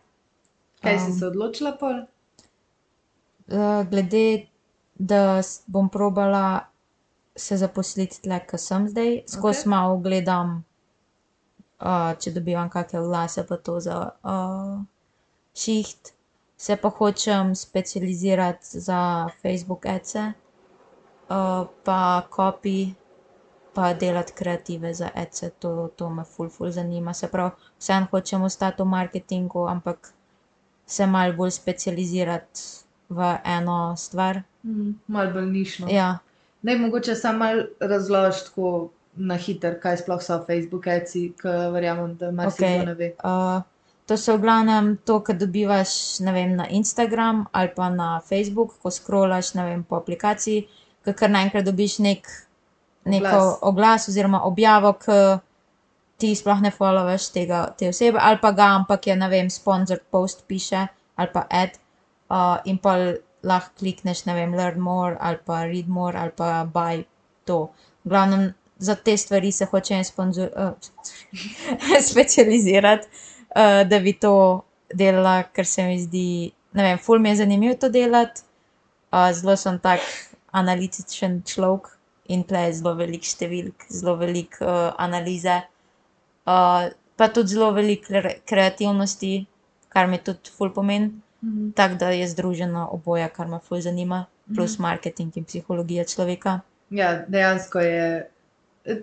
Kaj 0.80 0.98
si 0.98 1.12
Um, 1.12 1.18
se 1.18 1.26
odločila? 1.26 1.78
Uh, 1.80 2.06
glede, 3.90 4.46
da 4.94 5.42
bom 5.66 5.88
probala 5.88 6.60
se 7.36 7.56
zaposliti 7.56 8.22
tle, 8.22 8.40
ko 8.46 8.58
sem 8.58 8.88
zdaj, 8.88 9.22
skozi 9.26 9.60
okay. 9.60 9.68
malo 9.68 9.98
gledam, 9.98 10.64
uh, 11.80 12.12
če 12.20 12.30
dobivam 12.36 12.70
kakšne 12.70 13.00
vlase, 13.04 13.46
pa 13.48 13.56
to 13.56 13.80
za 13.80 14.10
uh, 14.22 14.80
šiht. 15.56 16.14
Se 16.60 16.76
pa 16.76 16.90
hočem 16.92 17.54
specializirati 17.56 18.80
za 18.84 19.28
Facebook 19.42 19.86
adse, 19.86 20.32
uh, 21.32 21.68
pa 21.84 22.00
copy, 22.36 22.92
pa 23.74 23.94
delati 23.94 24.32
kreative 24.36 24.92
za 24.94 25.08
adse, 25.14 25.50
to, 25.58 25.88
to 25.96 26.10
me 26.10 26.24
ful, 26.24 26.50
ful 26.52 26.70
zanima. 26.70 27.14
Se 27.16 27.30
pravi, 27.32 27.56
vseeno 27.78 28.10
hočem 28.10 28.42
ostati 28.42 28.82
v 28.82 28.86
marketingu, 28.92 29.64
ampak 29.68 30.12
se 30.86 31.06
malo 31.06 31.32
bolj 31.32 31.56
specializirati 31.56 32.60
v 33.08 33.36
eno 33.44 33.96
stvar. 33.96 34.42
Mm. 34.62 34.98
Mal 35.06 35.32
bolj 35.32 35.46
nišno. 35.46 35.88
Ja, 35.88 36.18
Naj 36.62 36.76
mogoče 36.78 37.14
samo 37.14 37.38
malo 37.38 37.62
razložiš 37.80 38.44
tako 38.44 38.90
na 39.16 39.36
hiter, 39.36 39.80
kaj 39.80 39.96
sploh 39.96 40.22
so 40.22 40.36
Facebook 40.46 40.86
ads-i, 40.86 41.30
ki 41.40 41.52
verjamem, 41.72 42.16
da 42.20 42.30
marsikdo 42.30 42.66
Okej. 42.66 42.86
ne 42.86 42.94
ve. 42.94 43.08
To 44.10 44.16
so 44.18 44.34
v 44.34 44.42
glavnem 44.42 44.86
to, 45.06 45.20
kar 45.22 45.36
dobivaš 45.38 46.18
ne 46.26 46.32
vem, 46.34 46.56
na 46.58 46.66
Instagram 46.66 47.44
ali 47.54 47.70
pa 47.70 47.86
na 47.94 48.18
Facebook, 48.18 48.74
ko 48.82 48.90
scrollaš 48.90 49.52
ne 49.54 49.66
vem, 49.68 49.84
po 49.86 50.00
aplikaciji, 50.02 50.64
ker 51.06 51.14
kar 51.14 51.30
naenkrat 51.30 51.62
dobiš 51.62 52.00
nek, 52.02 52.26
neko 53.06 53.60
Oglas. 53.70 54.08
oziroma 54.10 54.42
objavo, 54.50 54.96
ki 54.98 55.20
ti 56.18 56.32
sploh 56.34 56.58
ne 56.58 56.74
followaš 56.74 57.28
tega, 57.30 57.62
te 57.78 57.92
osebe, 57.94 58.18
ali 58.18 58.42
pa 58.42 58.50
ga, 58.50 58.72
ampak 58.80 59.06
je, 59.06 59.16
ne 59.16 59.30
vem, 59.30 59.46
sponsored 59.46 60.02
post 60.10 60.42
piše 60.50 60.88
ali 61.14 61.30
pa 61.30 61.46
ad 61.46 61.78
uh, 61.78 62.58
in 62.66 62.82
pa 62.82 62.98
lahko 63.46 63.78
klikneš, 63.78 64.26
ne 64.26 64.34
vem, 64.34 64.58
learn 64.58 64.82
more 64.82 65.14
ali 65.20 65.38
pa 65.46 65.62
read 65.70 65.88
more 65.88 66.18
ali 66.18 66.34
pa 66.34 66.66
buy 66.66 67.04
to. 67.46 67.70
V 68.02 68.10
glavnem 68.10 68.54
za 68.78 68.94
te 68.98 69.16
stvari 69.16 69.52
se 69.52 69.70
hočem 69.70 70.02
sponzor, 70.04 70.50
uh, 70.56 70.72
specializirati, 72.10 73.29
uh, 73.56 73.82
da 73.88 74.00
bi 74.00 74.12
to 74.12 74.62
delala, 74.94 75.42
ker 75.54 75.66
se 75.66 75.84
mi 75.86 75.98
zdi, 76.02 76.52
ne 76.72 76.82
vem, 76.82 76.98
ful 76.98 77.18
mi 77.18 77.28
je 77.30 77.36
zanimivo 77.42 77.74
to 77.74 77.88
delati. 77.88 78.42
Uh, 79.12 79.30
zelo 79.34 79.56
sem 79.56 79.78
tak 79.82 80.00
analitičen 80.54 81.42
človek 81.46 81.88
in 82.30 82.44
tle 82.46 82.60
je 82.68 82.76
zelo 82.78 82.94
velik 82.94 83.24
številk, 83.26 83.88
zelo 83.90 84.14
velik 84.20 84.54
uh, 84.62 84.92
analize, 85.02 85.56
uh, 86.46 86.86
pa 87.18 87.28
tudi 87.34 87.56
zelo 87.56 87.72
velik 87.74 88.06
kre- 88.06 88.38
kreativnosti, 88.46 89.46
kar 89.90 90.06
mi 90.06 90.18
tudi 90.22 90.50
ful 90.54 90.70
pomeni. 90.70 91.10
Mhm. 91.42 91.70
Tako 91.74 91.94
da 91.94 92.10
je 92.12 92.28
združeno 92.28 92.88
oboje, 92.92 93.28
kar 93.34 93.48
me 93.48 93.58
ful 93.64 93.80
zanima, 93.80 94.26
plus 94.54 94.78
marketing 94.78 95.32
in 95.36 95.44
psihologija 95.44 96.04
človeka. 96.04 96.60
Ja, 96.90 97.24
dejansko 97.28 97.80
je, 97.80 98.28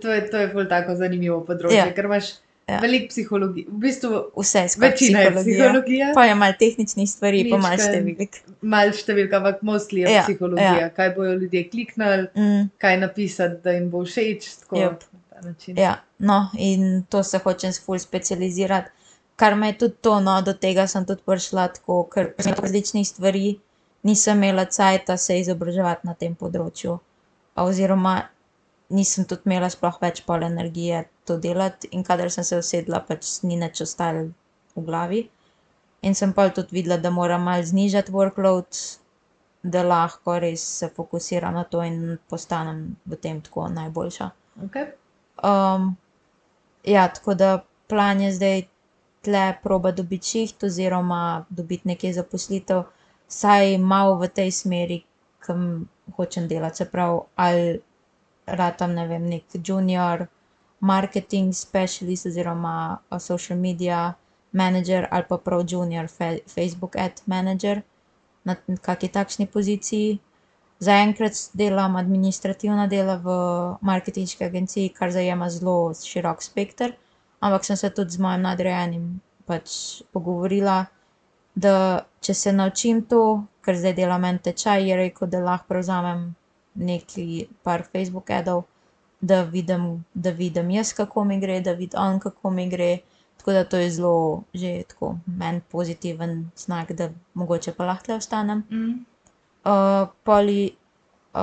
to 0.01 0.12
je, 0.12 0.30
to 0.32 0.38
je 0.38 0.68
tako 0.70 0.96
zanimivo 0.96 1.39
področje, 1.48 1.77
Ja. 1.77 1.94
ker 1.96 2.06
imaš 2.06 2.34
Ja. 2.67 2.79
veliko 2.79 3.07
psihologije, 3.07 3.65
v 3.69 3.77
bistvu 3.79 4.09
Vse 4.36 4.67
skupaj 4.67 4.89
večina 4.89 5.19
je 5.19 5.31
psihologija. 5.33 6.12
Pa 6.13 6.25
je 6.25 6.36
malo 6.36 6.53
tehničnih 6.59 7.09
stvari, 7.09 7.50
pa 7.50 7.57
malo 7.57 7.77
številk. 7.77 8.39
malo 8.62 8.91
številka, 8.93 9.38
ampak 9.38 9.62
mostly 9.62 9.97
je 9.97 10.12
Ja, 10.12 10.24
psihologija, 10.24 10.74
ja. 10.77 10.89
kaj 10.89 11.09
bojo 11.12 11.33
ljudje 11.36 11.69
kliknili, 11.69 12.27
Mm, 12.36 12.69
kaj 12.77 12.97
napisati, 12.97 13.62
da 13.63 13.71
jim 13.71 13.89
bo 13.89 14.03
všeč, 14.03 14.50
tako 14.59 14.95
način. 15.43 15.77
ja, 15.77 15.93
no, 16.19 16.50
in 16.55 17.03
to 17.05 17.24
se 17.24 17.38
hočem 17.38 17.71
ful 17.75 18.00
specializirati. 18.00 18.91
Kar 19.36 19.55
me 19.55 19.67
je 19.67 19.77
tudi 19.77 19.95
to, 20.01 20.19
no, 20.19 20.41
do 20.41 20.53
tega 20.53 20.88
sem 20.88 21.05
tudi 21.05 21.21
prišla 21.24 21.67
tako, 21.69 22.03
ker 22.05 22.33
sem 22.38 22.53
različnih 22.53 23.07
stvari, 23.07 23.59
nisem 24.03 24.38
imela 24.38 24.65
cajta 24.65 25.17
se 25.17 25.39
izobraževati 25.39 26.03
na 26.03 26.13
tem 26.15 26.36
področju. 26.36 27.00
Oziroma, 27.55 28.21
nisem 28.89 29.25
tudi 29.27 29.50
imela 29.50 29.70
sploh 29.70 29.98
več 30.01 30.22
pol 30.27 30.46
energije 30.48 31.03
to 31.27 31.38
delati, 31.44 31.89
in 31.91 32.03
kadar 32.08 32.32
sem 32.32 32.46
se 32.48 32.60
usedla, 32.60 33.01
pač 33.08 33.41
ni 33.44 33.58
nič 33.60 33.82
ostalo 33.84 34.29
v 34.75 34.86
glavi. 34.86 35.25
In 36.08 36.15
sem 36.15 36.34
pa 36.34 36.48
tudi 36.53 36.77
videla, 36.77 36.98
da 37.01 37.12
moram 37.12 37.44
malo 37.44 37.65
znižati 37.65 38.13
workload, 38.13 38.79
da 39.63 39.84
lahko 39.84 40.38
res 40.39 40.63
se 40.79 40.89
fokusiram 40.96 41.58
na 41.58 41.63
to 41.63 41.82
in 41.84 42.17
postanem 42.29 42.96
v 43.06 43.17
tem 43.20 43.41
tako 43.41 43.67
najboljša. 43.74 44.29
Okay. 44.67 44.91
Um, 45.44 45.96
ja, 46.84 47.08
tako 47.13 47.34
da 47.34 47.50
plan 47.88 48.22
je 48.22 48.32
zdaj 48.34 48.62
tle 49.25 49.58
proba 49.63 49.91
dobiti 49.91 50.27
šiht 50.27 50.63
oziroma 50.63 51.46
dobiti 51.50 51.88
nekje 51.88 52.13
zaposlitev, 52.13 52.86
vsaj 53.27 53.77
malo 53.77 54.15
v 54.22 54.29
tej 54.32 54.51
smeri, 54.51 55.01
ke 55.44 55.56
hočem 56.15 56.48
delati. 56.48 56.84
Se 56.84 56.86
pravi, 56.91 57.20
ali 57.36 57.79
ratam, 58.48 58.94
ne 58.96 59.08
vem, 59.08 59.27
neki 59.30 59.62
junior 59.63 60.27
marketing 60.80 61.54
specialist 61.54 62.25
oziroma 62.25 63.00
social 63.20 63.60
media 63.60 64.13
manager 64.51 65.08
ali 65.12 65.25
pa 65.30 65.38
prav 65.38 65.63
junior 65.68 66.08
Facebook 66.56 66.96
ad 66.96 67.22
manager 67.25 67.82
na 68.46 68.56
kaki 68.82 69.08
takšni 69.08 69.48
poziciji. 69.48 70.20
Zaenkrat 70.80 71.34
delam 71.54 71.96
administrativna 71.96 72.88
dela 72.88 73.16
v 73.18 73.30
marketinški 73.82 74.46
agenciji, 74.46 74.89
kar 74.94 75.12
zajema 75.12 75.50
zelo 75.50 75.94
širok 75.94 76.44
spekter, 76.44 76.94
ampak 77.39 77.66
sem 77.66 77.77
se 77.77 77.89
tudi 77.89 78.13
z 78.13 78.22
mojim 78.22 78.46
nadrejenim 78.46 79.08
pač 79.50 80.04
pogovorila, 80.13 80.86
da 81.56 82.06
če 82.22 82.34
se 82.34 82.54
naučim 82.54 83.01
to, 83.10 83.24
ker 83.66 83.75
zdaj 83.75 83.96
delam 83.98 84.25
en 84.30 84.38
tečaj, 84.38 84.86
je 84.86 84.98
rekel, 85.01 85.32
da 85.34 85.42
lahko 85.42 85.74
prevzamem 85.74 86.36
nekaj 86.77 87.48
par 87.63 87.84
Facebook 87.91 88.29
adov, 88.29 88.63
da 89.22 89.41
vidim, 89.43 90.05
da 90.13 90.31
vidim 90.31 90.69
jaz, 90.72 90.93
kako 90.93 91.24
mi 91.24 91.39
gre, 91.39 91.62
da 91.62 91.74
vidi 91.74 91.98
on, 91.98 92.19
kako 92.19 92.50
mi 92.50 92.69
gre. 92.69 92.98
Tako 93.38 93.51
da 93.51 93.63
to 93.63 93.77
je 93.77 93.89
zelo 93.91 94.43
že 94.53 94.84
tako 94.88 95.15
meni 95.25 95.62
pozitiven 95.72 96.51
znak, 96.57 96.91
da 96.91 97.10
mogoče 97.34 97.74
pa 97.74 97.86
lahko 97.86 98.05
tule 98.05 98.17
ostanem. 98.17 98.63
pol 100.24 100.48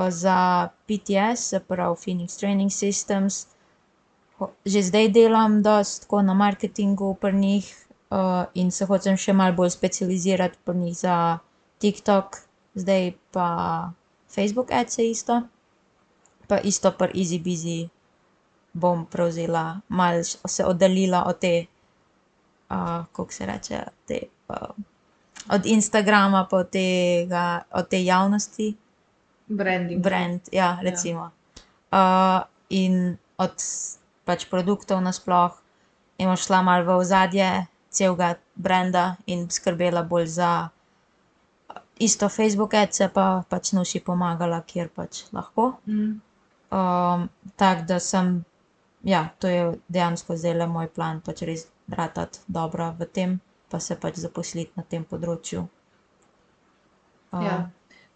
za 0.09 0.69
PTS, 0.87 1.39
se 1.49 1.59
pravi 1.59 1.95
Phoenix 1.95 2.37
Training 2.39 2.71
Systems, 2.71 3.47
že 4.65 4.81
zdaj 4.81 5.09
delam 5.09 5.61
dosti 5.63 6.01
tako 6.01 6.21
na 6.21 6.33
marketingu 6.33 7.15
pri 7.21 7.33
njih, 7.33 7.85
in 8.53 8.71
se 8.71 8.85
hočem 8.85 9.17
še 9.17 9.33
malo 9.33 9.55
bolj 9.55 9.69
specializirati 9.69 10.57
pri 10.65 10.75
njih 10.77 10.97
za 10.97 11.39
TikTok 11.79 12.45
zdaj 12.75 13.13
pa 13.31 13.47
Facebook 14.35 14.71
adse 14.71 15.09
isto. 15.09 15.41
Pa 16.47 16.59
isto 16.61 16.91
pri 16.91 17.15
Easybizy 17.15 17.89
bom 18.75 19.05
prevzela, 19.05 19.79
malo 19.87 20.23
se 20.23 20.65
oddaljila 20.65 21.23
od 21.25 21.39
te, 21.39 21.65
kako 23.11 23.31
se 23.31 23.45
reče, 23.45 23.79
te, 24.07 24.19
od 25.49 25.65
Instagrama 25.65 26.47
pa 26.51 26.57
od 26.57 26.69
tega, 26.69 27.61
od 27.71 27.87
te 27.89 28.03
javnosti. 28.03 28.75
Branding. 29.47 30.03
Brand, 30.03 30.41
ja, 30.51 30.79
recimo. 30.81 31.31
in 32.69 33.17
od 33.37 33.55
pač 34.25 34.45
produktov 34.49 35.01
nasploh 35.01 35.53
in 36.17 36.35
šla 36.35 36.61
malo 36.61 36.83
v 36.83 36.97
ozadje 36.97 37.67
celega 37.89 38.35
branda 38.55 39.15
in 39.25 39.47
skrbela 39.49 40.03
bolj 40.03 40.27
za 40.27 40.69
isto 41.99 42.29
Facebook 42.29 42.73
adse 42.73 43.09
pa 43.13 43.43
pač 43.49 43.71
Nuši 43.73 43.99
pomagala, 43.99 44.61
kjer 44.67 44.89
pač 44.95 45.23
lahko. 45.33 45.73
tako 47.55 47.85
da 47.87 47.99
sem, 47.99 48.43
ja, 49.03 49.29
to 49.39 49.47
je 49.47 49.73
dejansko 49.87 50.35
zdajle 50.35 50.67
moj 50.67 50.87
plan, 50.87 51.21
pač 51.21 51.45
res 51.47 51.67
ratati 51.87 52.39
dobra 52.47 52.89
v 52.99 53.05
tem 53.05 53.39
pa 53.69 53.79
se 53.79 53.95
pač 53.99 54.21
zaposliti 54.21 54.71
na 54.77 54.83
tem 54.87 55.03
področju. 55.03 55.65
Ja. 57.35 57.55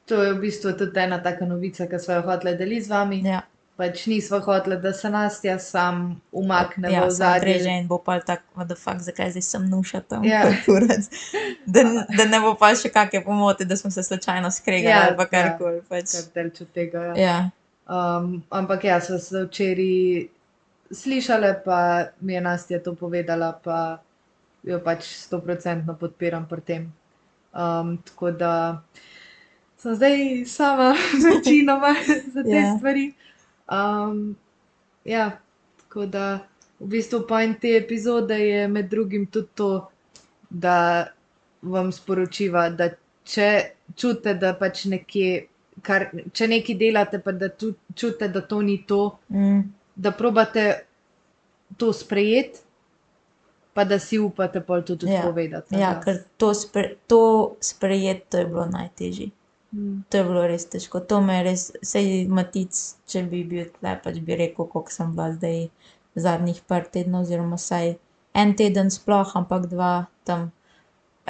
To 0.08 0.22
je 0.24 0.34
v 0.34 0.40
bistvu 0.46 0.74
tudi 0.80 1.02
ena 1.02 1.20
taka 1.20 1.46
novica, 1.46 1.88
ke 1.90 2.00
sva 2.00 2.20
jo 2.20 2.28
hoteli 2.30 2.56
deliti 2.58 2.86
z 2.88 2.94
vami. 2.94 3.20
Ja. 3.28 3.42
Pač 3.80 4.06
nisva 4.06 4.40
hotela, 4.40 4.76
da 4.76 4.92
se 4.92 5.08
Nastja 5.10 5.54
samo 5.60 6.16
umakne 6.34 6.90
v 6.90 6.92
Ja, 6.92 7.00
samo 7.00 7.08
ozadje. 7.08 7.42
preže 7.42 7.70
in 7.72 7.88
bo 7.88 7.98
pol 7.98 8.20
tako 8.22 8.66
the 8.66 8.76
fuck, 8.76 9.00
zakaj 9.00 9.32
zdaj 9.32 9.42
sem 9.44 9.64
Nuša 9.66 10.02
tam, 10.02 10.24
Ja. 10.24 10.42
ko 10.44 10.52
kurac. 10.66 11.08
Da, 11.66 11.84
da 12.18 12.26
ne 12.26 12.40
bo 12.40 12.56
pol 12.56 12.76
še 12.76 12.90
kake 12.90 13.22
pomote, 13.22 13.64
da 13.64 13.76
smo 13.76 13.88
se 13.90 14.04
slučajno 14.04 14.52
skregale 14.52 14.92
Ja, 14.92 15.06
ali 15.06 15.16
pa 15.16 15.24
ja. 15.24 15.30
karkoli 15.30 15.80
pač. 15.84 16.12
Kar 16.12 16.28
daleč 16.36 16.62
od 16.62 16.72
tega, 16.72 17.00
ja. 17.06 17.16
Ja. 17.18 17.38
ampak 18.52 18.84
ja, 18.84 19.00
sva 19.00 19.18
se 19.18 19.46
včeraj 19.46 20.28
slišali 20.92 21.54
pa 21.66 21.80
mi 22.20 22.34
je 22.34 22.42
Nastja 22.42 22.80
to 22.80 22.96
povedala 22.96 23.54
pa 23.54 23.98
jo 24.64 24.80
pač 24.80 25.06
stoprocentno 25.18 25.96
podpiram 25.96 26.46
pri 26.46 26.62
tem. 26.62 26.84
tako 28.04 28.32
da 28.34 28.82
sem 29.78 29.96
zdaj 29.96 30.18
sama 30.46 30.92
večinoma 31.26 31.96
za 32.28 32.44
te 32.44 32.50
Ja. 32.52 32.76
stvari. 32.78 33.14
Ja, 35.06 35.32
tako 35.82 36.06
da 36.06 36.40
v 36.80 36.88
bistvu 36.88 37.28
point 37.28 37.60
te 37.62 37.76
epizode 37.78 38.40
je 38.40 38.68
med 38.68 38.90
drugim 38.90 39.26
tudi 39.26 39.48
to, 39.56 39.90
da 40.50 41.08
vam 41.62 41.92
sporočiva, 41.92 42.70
da 42.70 42.90
če 43.24 43.50
čutite, 43.96 44.34
da 44.34 44.54
pač 44.54 44.86
nekje, 44.86 45.48
kar, 45.82 46.08
če 46.34 46.48
nekaj 46.48 46.76
delate, 46.76 47.20
pa 47.20 47.32
da 47.32 47.50
čutite, 47.96 48.28
da 48.28 48.42
to 48.42 48.62
ni 48.62 48.80
to, 48.88 49.02
da 49.96 50.12
probate 50.12 50.66
to 51.78 51.94
sprejeti, 51.94 52.64
pa 53.74 53.84
da 53.84 54.00
si 54.00 54.20
upate 54.20 54.62
to 54.62 54.82
tudi 54.82 55.12
Ja. 55.12 55.22
povedati 55.22 55.76
na 55.76 55.82
Ja, 55.82 55.92
ker 56.02 56.24
to 56.38 56.54
to 57.08 57.56
sprejeti, 57.62 58.26
to 58.30 58.38
je 58.38 58.46
bilo 58.46 58.66
najtežje. 58.66 59.30
To 59.72 60.18
je 60.18 60.24
bilo 60.26 60.48
res 60.50 60.66
težko, 60.66 61.00
to 61.00 61.20
me 61.22 61.36
je 61.38 61.42
res, 61.46 61.64
saj 61.86 62.08
Matic, 62.34 62.78
če 63.06 63.22
bi 63.30 63.44
bil 63.46 63.68
tule, 63.76 63.92
pač 64.04 64.18
bi 64.26 64.38
rekel, 64.40 64.66
koliko 64.66 64.94
sem 64.94 65.12
bila 65.14 65.28
zdaj 65.36 65.60
zadnjih 66.18 66.62
par 66.66 66.88
tednov 66.90 67.28
oziroma 67.28 67.60
vsaj 67.60 67.94
en 68.34 68.56
teden 68.58 68.90
sploh, 68.90 69.36
ampak 69.38 69.68
dva 69.70 69.92
tam 70.26 70.50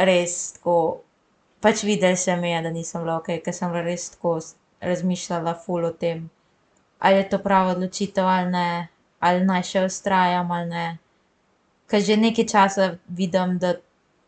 res 0.09 0.37
tako, 0.55 0.77
pač 1.59 1.83
videlo 1.83 2.15
se 2.15 2.35
mi 2.39 2.53
je, 2.53 2.61
da 2.63 2.71
nisem 2.71 3.03
bila 3.03 3.17
okej, 3.19 3.41
ke 3.43 3.53
sem 3.55 3.75
bila 3.75 3.83
res 3.83 4.07
tako 4.15 4.37
razmišljala 4.79 5.57
ful 5.65 5.89
o 5.89 5.91
tem, 5.91 6.29
ali 6.99 7.19
je 7.19 7.27
to 7.33 7.41
prava 7.43 7.75
odločitev 7.75 8.27
ali 8.37 8.51
ne, 8.55 8.87
ali 9.19 9.45
naj 9.51 9.67
še 9.73 9.85
vztrajam 9.89 10.51
ali 10.51 10.69
ne. 10.71 10.87
Ke 11.91 11.99
že 11.99 12.15
nekaj 12.15 12.47
časa 12.47 12.89
vidim, 13.19 13.57
da 13.59 13.75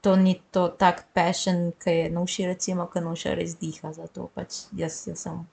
to 0.02 0.16
ni 0.16 0.42
to 0.52 0.68
tak 0.68 1.06
passion, 1.14 1.72
ke 1.78 1.92
je 1.92 2.10
Nuši 2.10 2.46
recimo, 2.46 2.88
ke 2.90 3.02
Nuša 3.02 3.36
res 3.38 3.56
diha 3.62 3.94
za 3.94 4.08
to, 4.08 4.30
pač 4.36 4.66
jaz 4.74 5.08
jo 5.08 5.16
samo 5.16 5.46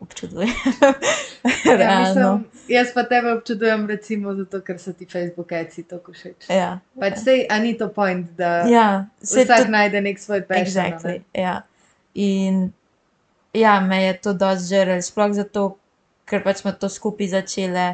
občudujem. 0.00 0.50
Ja, 1.64 2.00
mislim, 2.00 2.44
jaz 2.68 2.92
pa 2.94 3.02
tebe 3.02 3.32
občudujem 3.32 3.86
recimo 3.86 4.34
zato, 4.34 4.60
ker 4.60 4.78
so 4.78 4.92
ti 4.92 5.06
Facebook 5.06 5.52
adsi 5.52 5.82
toliko 5.82 6.12
všeč. 6.12 6.48
Ja. 6.50 6.78
Pač 6.98 7.18
saj, 7.22 7.44
a 7.50 7.58
ni 7.58 7.74
to 7.78 7.88
point, 7.94 8.30
da 8.38 8.66
Ja, 8.70 9.06
vsak 9.22 9.46
tudi 9.46 9.74
najde 9.74 10.00
neki 10.00 10.22
svoj 10.22 10.42
passion, 10.46 10.58
a 10.58 10.88
ne. 10.88 10.94
exactly, 10.94 11.14
ja. 11.34 11.62
In 12.14 12.72
ja, 13.52 13.80
me 13.80 14.02
je 14.02 14.16
to 14.22 14.34
dosti 14.34 14.74
žrlo, 14.74 14.98
sploh 15.02 15.34
zato, 15.34 15.64
ker 16.28 16.42
pač 16.46 16.62
smo 16.62 16.74
to 16.74 16.90
skupaj 16.90 17.30
začele 17.34 17.86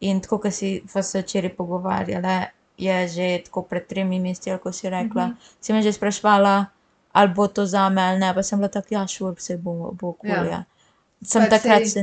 in 0.00 0.20
tako, 0.20 0.40
ke 0.44 0.52
si 0.52 0.80
sva 0.88 1.04
se 1.04 1.22
včeraj 1.22 1.54
pogovarjale, 1.56 2.36
je 2.80 3.08
že 3.08 3.44
tako 3.44 3.62
pred 3.64 3.86
tremi 3.86 4.18
meseci, 4.18 4.50
ali 4.50 4.58
ko 4.58 4.72
si 4.72 4.88
rekla, 4.88 5.30
si 5.60 5.72
me 5.72 5.82
že 5.82 5.92
spraševala, 5.92 6.66
ali 7.12 7.28
bo 7.30 7.46
to 7.46 7.66
zame 7.66 8.00
ali 8.02 8.18
ne, 8.18 8.32
pa 8.32 8.42
sem 8.42 8.58
bila 8.58 8.68
tako, 8.70 8.88
ja, 8.90 9.06
sure, 9.06 9.36
saj 9.38 9.56
bo, 9.58 9.72
bo 9.92 10.12
kul, 10.14 10.30
Ja. 10.30 10.44
ja. 10.46 10.60
Samo 11.22 11.44
Pač 11.44 11.50
takrat 11.52 11.82
saj- 11.82 11.92
še 11.92 12.02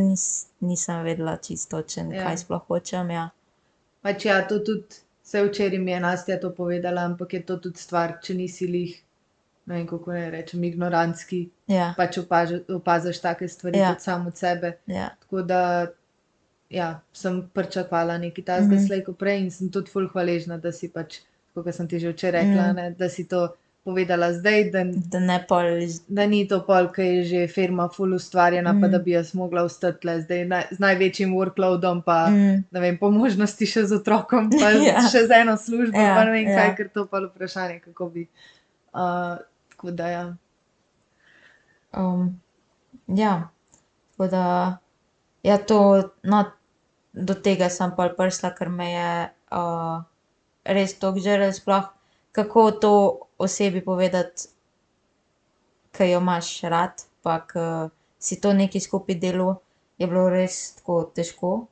nisem 0.61 1.01
vedela 1.01 1.37
čisto 1.37 1.77
točno, 1.77 2.11
Ja. 2.11 2.23
kaj 2.23 2.37
sploh 2.37 2.61
hočem, 2.63 3.09
ja. 3.09 3.29
Pač 4.01 4.25
ja, 4.25 4.41
to 4.43 4.59
tudi, 4.61 4.85
saj 5.23 5.43
včeraj 5.43 5.79
mi 5.79 5.91
je 5.91 5.99
Nastja 5.99 6.37
to 6.37 6.51
povedala, 6.51 7.01
ampak 7.03 7.33
je 7.33 7.41
to 7.41 7.57
tudi 7.57 7.77
stvar, 7.77 8.19
če 8.21 8.33
nisi 8.35 8.67
glih, 8.67 8.93
ne 9.65 9.75
vem, 9.75 9.87
kako 9.87 10.11
naj 10.11 10.29
rečem, 10.31 10.63
ignorantski, 10.63 11.39
Ja. 11.67 11.93
pač 11.97 12.17
opaziš 12.69 13.19
take 13.19 13.47
stvari 13.47 13.77
Ja. 13.77 13.89
tudi 13.89 14.03
sam 14.03 14.27
od 14.27 14.37
sebe. 14.37 14.77
Ja. 14.87 15.09
Tako 15.19 15.41
da, 15.43 15.87
ja, 16.69 16.87
sem 17.13 17.49
pričakovala 17.53 18.17
nekaj 18.17 18.43
takega 18.45 18.75
Mhm. 18.75 18.85
slej 18.85 19.03
ko 19.03 19.13
prej 19.13 19.39
in 19.39 19.51
sem 19.51 19.69
tudi 19.69 19.89
ful 19.89 20.07
hvaležna, 20.07 20.57
da 20.57 20.71
si 20.71 20.89
pač, 20.89 21.19
kot 21.55 21.73
sem 21.73 21.87
ti 21.87 21.99
že 21.99 22.11
včeraj 22.11 22.43
rekla, 22.43 22.61
a 22.61 22.67
Mhm. 22.67 22.75
ne, 22.75 22.91
da 22.91 23.09
si 23.09 23.23
to 23.23 23.47
povedala 23.85 24.33
zdaj, 24.33 24.71
da, 24.71 24.83
Da 25.07 25.19
ne 25.21 25.45
pol, 25.47 25.63
da 26.09 26.25
ni 26.25 26.45
to 26.45 26.59
pol, 26.61 26.87
ke 26.89 27.01
je 27.03 27.23
že 27.23 27.47
firma 27.47 27.87
ful 27.87 28.13
ustvarjena, 28.13 28.71
pa 28.71 28.77
Mhm. 28.79 28.91
da 28.91 28.99
bi 28.99 29.11
jaz 29.11 29.33
mogla 29.33 29.63
ostati 29.63 30.01
tule 30.01 30.21
zdaj 30.21 30.45
naj, 30.45 30.63
z 30.71 30.79
največjim 30.79 31.31
workloadom 31.31 32.01
pa 32.03 32.27
Mm. 32.27 32.63
ne 32.71 32.79
vem, 32.81 32.97
po 32.97 33.09
možnosti 33.11 33.65
še 33.65 33.85
z 33.85 33.93
otrokom, 33.93 34.49
pa 34.61 34.69
Ja. 34.71 35.01
še 35.01 35.23
z 35.23 35.31
eno 35.33 35.55
službo, 35.55 35.97
Ja, 35.97 36.15
pa 36.15 36.25
ne 36.25 36.31
vem 36.31 36.45
kaj, 36.47 36.67
ja. 36.67 36.75
ker 36.75 36.89
to 36.89 37.05
pa 37.05 37.17
je 37.17 37.27
vprašanje, 37.27 37.79
kako 37.81 38.09
bi. 38.09 38.27
Uh, 38.93 39.37
tako 39.69 39.91
da 39.91 40.07
ja. 40.07 40.25
Um, 41.93 42.39
ja, 43.07 43.49
tako 44.09 44.27
da, 44.27 44.77
ja, 45.43 45.57
to, 45.59 45.79
no, 46.23 46.45
do 47.13 47.33
tega 47.35 47.69
sem 47.69 47.91
pol 47.95 48.09
prišla, 48.17 48.51
ker 48.57 48.69
me 48.69 48.87
je, 48.91 49.11
res 50.65 50.93
toliko 50.99 51.23
žrlo, 51.23 51.51
sploh 51.53 51.87
kako 52.31 52.71
to 52.71 52.93
osebi 53.39 53.81
povedati, 53.81 54.49
ke 55.91 56.11
jo 56.11 56.19
imaš 56.21 56.61
rad 56.69 56.93
pa 57.23 57.39
ke 57.41 57.89
si 58.19 58.37
to 58.41 58.53
nekaj 58.53 58.81
skupaj 58.81 59.15
delal, 59.19 59.57
je 59.97 60.07
bilo 60.07 60.29
res 60.29 60.75
tako 60.77 61.11
težko. 61.15 61.67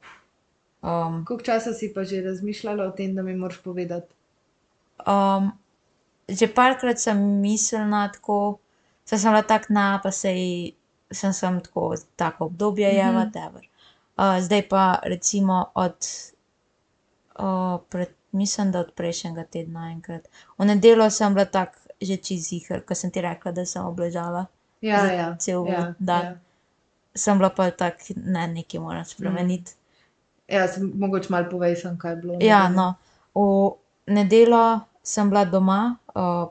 Koliko 0.81 1.41
časa 1.45 1.73
si 1.73 1.93
pa 1.93 2.03
že 2.03 2.21
razmišljala 2.21 2.85
o 2.85 2.91
tem, 2.91 3.15
da 3.15 3.23
mi 3.23 3.35
moraš 3.35 3.61
povedati? 3.63 4.11
Um, 5.07 5.51
že 6.29 6.47
parkrat 6.53 6.99
sem 6.99 7.17
mislila 7.41 8.09
tako, 8.13 8.57
saj 9.05 9.19
sem 9.19 9.31
bila 9.31 9.43
tako 9.43 9.73
na, 9.73 9.85
pa 10.03 10.11
sej 10.11 10.73
sem 11.11 11.33
sem 11.33 11.61
tako, 11.61 11.93
tako 12.15 12.45
obdobje 12.45 12.89
je, 12.89 13.05
Mhm. 13.05 13.15
whatever. 13.17 13.63
Zdaj 14.17 14.67
pa 14.69 14.99
recimo 15.03 15.71
od, 15.75 16.07
uh, 17.39 17.79
pred, 17.89 18.09
mislim, 18.31 18.71
da 18.71 18.79
od 18.79 18.93
prejšnjega 18.95 19.43
tedna 19.43 19.91
enkrat. 19.91 20.27
V 20.57 20.65
nedeljo 20.65 21.09
sem 21.09 21.33
bila 21.33 21.45
tako 21.45 21.79
že 22.01 22.17
čez 22.17 22.49
ziher, 22.49 22.83
ko 22.85 22.95
sem 22.95 23.11
ti 23.11 23.21
rekla, 23.21 23.51
da 23.51 23.65
sem 23.65 23.85
obležala. 23.85 24.45
Ja, 24.81 25.05
ja. 25.11 25.35
cel 25.39 25.65
ja, 25.67 25.93
dan. 25.99 26.25
Ja. 26.25 26.35
Sem 27.15 27.39
bila 27.39 27.49
pa 27.49 27.71
tako, 27.71 28.13
ne, 28.15 28.47
nekaj 28.47 28.79
moram 28.79 29.05
spremeniti. 29.05 29.71
Ja, 30.47 30.67
sem 30.67 30.91
mogoče 30.99 31.31
malo 31.31 31.49
povej, 31.49 31.75
sem 31.79 31.97
kaj 31.97 32.11
je 32.11 32.21
bilo. 32.21 32.37
Ja, 32.43 32.67
no, 32.69 32.93
v 33.35 34.11
nedeljo 34.11 34.83
sem 35.03 35.29
bila 35.31 35.45
doma, 35.45 35.97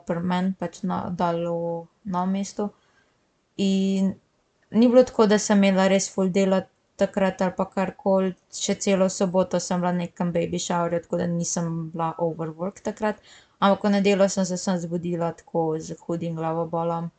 pri 0.05 0.19
meni 0.19 0.55
pač 0.59 0.81
na, 0.83 1.05
dol 1.09 1.45
v 1.45 2.09
novem 2.09 2.39
mestu. 2.41 2.69
In 3.61 4.15
ni 4.71 4.87
bilo 4.89 5.05
tako, 5.05 5.29
da 5.29 5.39
sem 5.39 5.63
imela 5.63 5.87
res 5.87 6.09
full 6.11 6.33
dela 6.33 6.65
takrat 6.95 7.41
ali 7.41 7.53
pa 7.57 7.65
karkoli, 7.71 8.33
še 8.53 8.75
celo 8.85 9.09
soboto 9.09 9.59
sem 9.59 9.81
bila 9.81 9.91
na 9.95 10.05
nekem 10.05 10.31
baby 10.35 10.59
showerju, 10.59 11.01
tako 11.05 11.19
da 11.21 11.27
nisem 11.27 11.89
bila 11.91 12.13
overwork 12.27 12.81
takrat. 12.85 13.19
Ampak 13.59 13.83
v 13.87 13.91
nedeljo 13.97 14.29
sem 14.29 14.45
se 14.45 14.57
sem 14.57 14.79
zbudila 14.79 15.31
tako 15.33 15.65
z 15.79 15.97
hudim 16.05 16.35
glavobolom. 16.35 17.11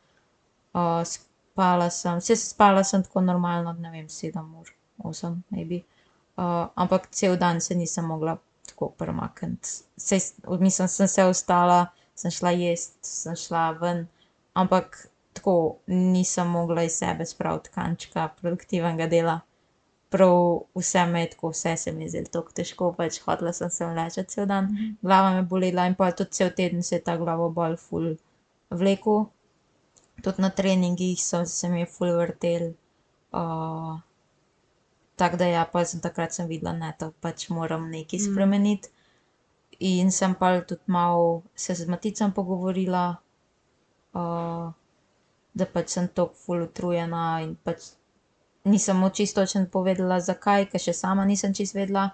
Uh, 0.77 1.01
spala 1.05 1.89
sem, 1.89 2.19
vse 2.21 2.35
spala 2.37 2.83
sem 2.83 3.03
tako 3.03 3.21
normalno, 3.25 3.73
ne 3.81 3.91
vem, 3.91 4.09
sedem 4.09 4.49
ur, 4.59 4.69
osem, 5.09 5.41
maybe. 5.49 5.83
Uh, 6.37 6.69
ampak 6.75 7.09
cel 7.09 7.37
dan 7.37 7.61
se 7.61 7.75
nisem 7.75 8.05
mogla 8.05 8.37
tako 8.67 8.91
premakniti. 8.97 9.69
Sej, 9.97 10.19
mislim, 10.59 10.87
sem 10.87 11.07
se 11.07 11.25
vstala, 11.31 11.87
sem 12.15 12.31
šla 12.31 12.51
jesti, 12.51 12.97
sem 13.01 13.35
šla 13.35 13.71
ven, 13.81 14.05
ampak 14.53 15.07
tako 15.33 15.77
nisem 15.87 16.47
mogla 16.47 16.83
iz 16.83 16.97
sebe 16.97 17.25
spraviti 17.25 17.69
kančka 17.73 18.29
produktivnega 18.41 19.07
dela. 19.07 19.39
Prav 20.09 20.35
vse 20.75 21.05
me 21.05 21.21
je 21.21 21.29
tako, 21.33 21.49
vse 21.51 21.75
se 21.77 21.91
mi 21.91 22.03
je 22.05 22.09
zdelo 22.09 22.31
tako 22.31 22.51
težko, 22.59 22.91
pač 22.97 23.19
hodila 23.25 23.53
sem 23.53 23.69
se 23.69 23.85
vleče 23.85 24.23
cel 24.23 24.45
dan, 24.47 24.69
glava 25.01 25.33
me 25.35 25.41
bolela 25.43 25.87
in 25.89 25.95
pa 25.99 26.11
tudi 26.11 26.31
cel 26.31 26.51
teden 26.55 26.83
se 26.83 26.95
je 26.95 27.03
ta 27.03 27.17
glavobol 27.17 27.75
ful 27.77 28.13
vlekel. 28.69 29.25
Tudi 30.23 30.41
na 30.41 30.49
treningih 30.49 31.19
so 31.23 31.45
se 31.45 31.69
mi 31.69 31.79
je 31.79 31.85
ful 31.85 32.13
vrtel. 32.17 32.69
Uh, 33.35 33.99
tako 35.15 35.37
da 35.37 35.45
ja, 35.45 35.65
pa 35.65 35.85
sem 35.85 35.99
takrat 36.01 36.33
sem 36.33 36.47
videla, 36.47 36.73
ne, 36.73 36.93
to 36.99 37.11
pač 37.21 37.49
moram 37.49 37.89
nekaj 37.91 38.19
Mm. 38.19 38.25
spremeniti. 38.25 38.89
In 39.79 40.11
sem 40.11 40.35
pa 40.35 40.61
tudi 40.61 40.81
malo 40.87 41.41
se 41.55 41.73
z 41.75 41.85
Maticem 41.85 42.31
pogovorila, 42.31 43.15
da 45.53 45.65
pač 45.73 45.89
sem 45.89 46.07
tako 46.07 46.33
ful 46.33 46.63
utrujena 46.63 47.41
in 47.43 47.55
pač 47.55 47.91
nisem 48.67 49.09
čisto 49.13 49.41
točno 49.41 49.65
povedala, 49.71 50.19
zakaj, 50.19 50.67
ker 50.71 50.81
še 50.81 50.93
sama 50.93 51.25
nisem 51.25 51.53
čisto 51.53 51.79
vedela. 51.79 52.09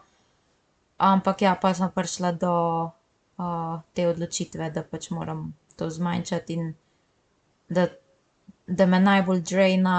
Ampak 0.98 1.42
ja, 1.42 1.56
pa 1.60 1.74
sem 1.74 1.90
prišla 1.90 2.32
do 2.38 2.54
uh, 2.86 3.82
te 3.94 4.08
odločitve, 4.08 4.70
da 4.72 4.84
pač 4.86 5.10
moram 5.10 5.52
to 5.76 5.90
zmanjšati 5.90 6.54
in 6.54 6.74
da, 7.70 7.88
da 8.68 8.86
me 8.86 9.00
najbolj 9.02 9.42
draina 9.42 9.98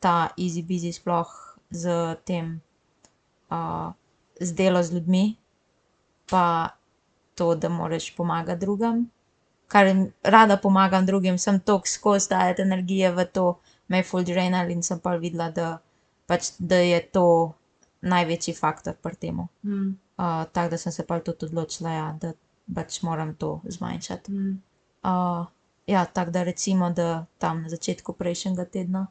ta 0.00 0.30
easy 0.38 0.62
busy 0.62 0.94
sploh 0.94 1.28
z 1.70 2.16
tem, 2.24 2.60
uh, 3.50 3.90
z 4.40 4.54
delo 4.54 4.82
z 4.82 4.94
ljudmi, 4.94 5.36
pa 6.30 6.78
to, 7.34 7.54
da 7.54 7.68
moraš 7.68 8.14
pomagati 8.16 8.60
drugim. 8.60 9.10
Kar 9.68 9.86
rada 10.22 10.56
pomagam 10.56 11.06
drugim, 11.06 11.38
sem 11.38 11.60
toliko 11.60 11.88
skozi 11.88 12.30
dajati 12.30 12.62
energije 12.62 13.12
v 13.12 13.26
to, 13.26 13.58
me 13.88 14.00
je 14.00 14.08
full 14.08 14.24
drainal 14.24 14.70
in 14.70 14.82
sem 14.82 15.00
pa 15.00 15.16
videla, 15.16 15.50
da, 15.50 15.78
pač, 16.26 16.52
da 16.58 16.76
je 16.76 17.00
to 17.12 17.24
največji 18.00 18.54
faktor 18.54 18.96
pri 19.02 19.16
tem. 19.16 19.48
Mm, 19.62 19.96
Uh, 20.18 20.42
tako 20.52 20.70
da 20.70 20.78
sem 20.78 20.92
se 20.92 21.04
pa 21.06 21.20
tudi 21.22 21.46
odločila, 21.46 21.90
ja, 21.94 22.06
da 22.20 22.32
pač 22.74 23.02
moram 23.06 23.34
to 23.38 23.60
zmanjšati. 23.64 24.32
mm. 24.32 24.56
Uh, 25.06 25.46
ja, 25.86 26.04
tako 26.04 26.30
da 26.30 26.42
recimo, 26.42 26.90
da 26.90 27.26
tam 27.38 27.62
na 27.62 27.68
začetku 27.68 28.12
prejšnjega 28.12 28.64
tedna, 28.64 29.06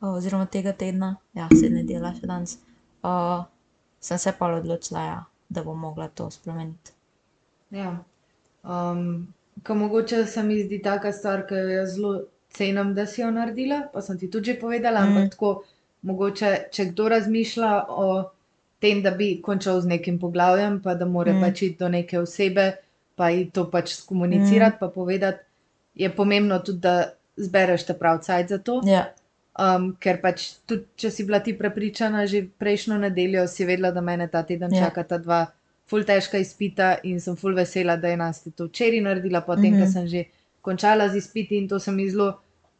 uh, 0.00 0.08
oziroma 0.14 0.46
tega 0.46 0.72
tedna, 0.72 1.16
ja, 1.34 1.48
se 1.50 1.70
ne 1.70 1.82
dela 1.82 2.14
še 2.14 2.26
danes, 2.26 2.58
uh, 3.02 3.42
sem 4.00 4.18
se 4.18 4.32
pa 4.38 4.52
odločila, 4.54 5.02
ja, 5.02 5.18
da 5.48 5.64
bom 5.66 5.78
mogla 5.78 6.08
to 6.08 6.30
spremeniti. 6.30 6.94
Ja. 7.70 7.96
Um, 8.62 9.34
ko 9.66 9.74
mogoče 9.74 10.26
se 10.26 10.42
mi 10.42 10.62
zdi 10.62 10.78
taka 10.82 11.12
stvar, 11.12 11.46
ki 11.48 11.54
jo 11.54 11.68
jaz 11.68 11.96
zelo 11.96 12.14
cenim, 12.52 12.94
da 12.94 13.06
si 13.06 13.20
jo 13.20 13.30
naredila, 13.30 13.88
pa 13.92 14.00
sem 14.00 14.18
ti 14.18 14.28
tudi 14.28 14.44
že 14.46 14.60
povedala, 14.60 15.00
Mhm. 15.00 15.08
ampak 15.08 15.30
tako, 15.30 15.62
mogoče, 16.02 16.68
če 16.70 16.84
kdo 16.86 17.08
razmišlja 17.08 17.72
o 17.90 18.30
tem, 18.80 19.02
da 19.02 19.10
bi 19.12 19.40
končal 19.42 19.80
z 19.80 19.86
nekim 19.86 20.18
poglavjem, 20.18 20.80
pa 20.80 20.94
da 20.94 21.04
mora 21.06 21.32
Mhm. 21.32 21.40
pač 21.40 21.62
iti 21.62 21.76
do 21.78 21.88
neke 21.88 22.18
osebe, 22.18 22.72
pa 23.16 23.28
ji 23.28 23.50
to 23.50 23.64
pač 23.66 23.94
skomunicirati, 23.94 24.76
pa 24.80 24.88
povedati, 24.88 25.38
je 25.94 26.08
pomembno 26.10 26.58
tudi, 26.58 26.80
da 26.80 26.96
zbereš 27.36 27.84
ta 27.84 27.94
pravi 27.94 28.22
cajt 28.22 28.48
za 28.48 28.58
to. 28.60 28.80
Ja, 28.84 29.08
Um, 29.54 29.96
ker 30.00 30.16
pač 30.16 30.54
tudi, 30.66 30.86
če 30.96 31.10
si 31.10 31.24
bila 31.24 31.38
ti 31.38 31.52
prepričana 31.52 32.26
že 32.26 32.46
prejšnjo 32.58 32.96
nedeljo, 32.98 33.46
si 33.46 33.64
vedela, 33.64 33.90
da 33.90 34.00
mene 34.00 34.24
ta 34.26 34.42
teden 34.42 34.72
Ja. 34.72 34.80
čakata 34.80 35.18
dva 35.18 35.46
ful 35.86 36.04
težka 36.04 36.38
izpita 36.38 36.96
in 37.02 37.20
sem 37.20 37.36
ful 37.36 37.52
vesela, 37.52 37.96
da 37.96 38.08
je 38.08 38.16
nas 38.16 38.40
to 38.56 38.64
včeraj 38.64 39.00
naredila, 39.02 39.40
potem, 39.42 39.64
Mhm. 39.64 39.70
mm 39.70 39.76
-hmm. 39.76 39.84
ko 39.84 39.92
sem 39.92 40.06
že 40.06 40.24
končala 40.62 41.08
z 41.08 41.18
izpiti 41.20 41.58
in 41.58 41.68
to 41.68 41.78
se 41.78 41.92
mi 41.92 42.08
zelo 42.10 42.32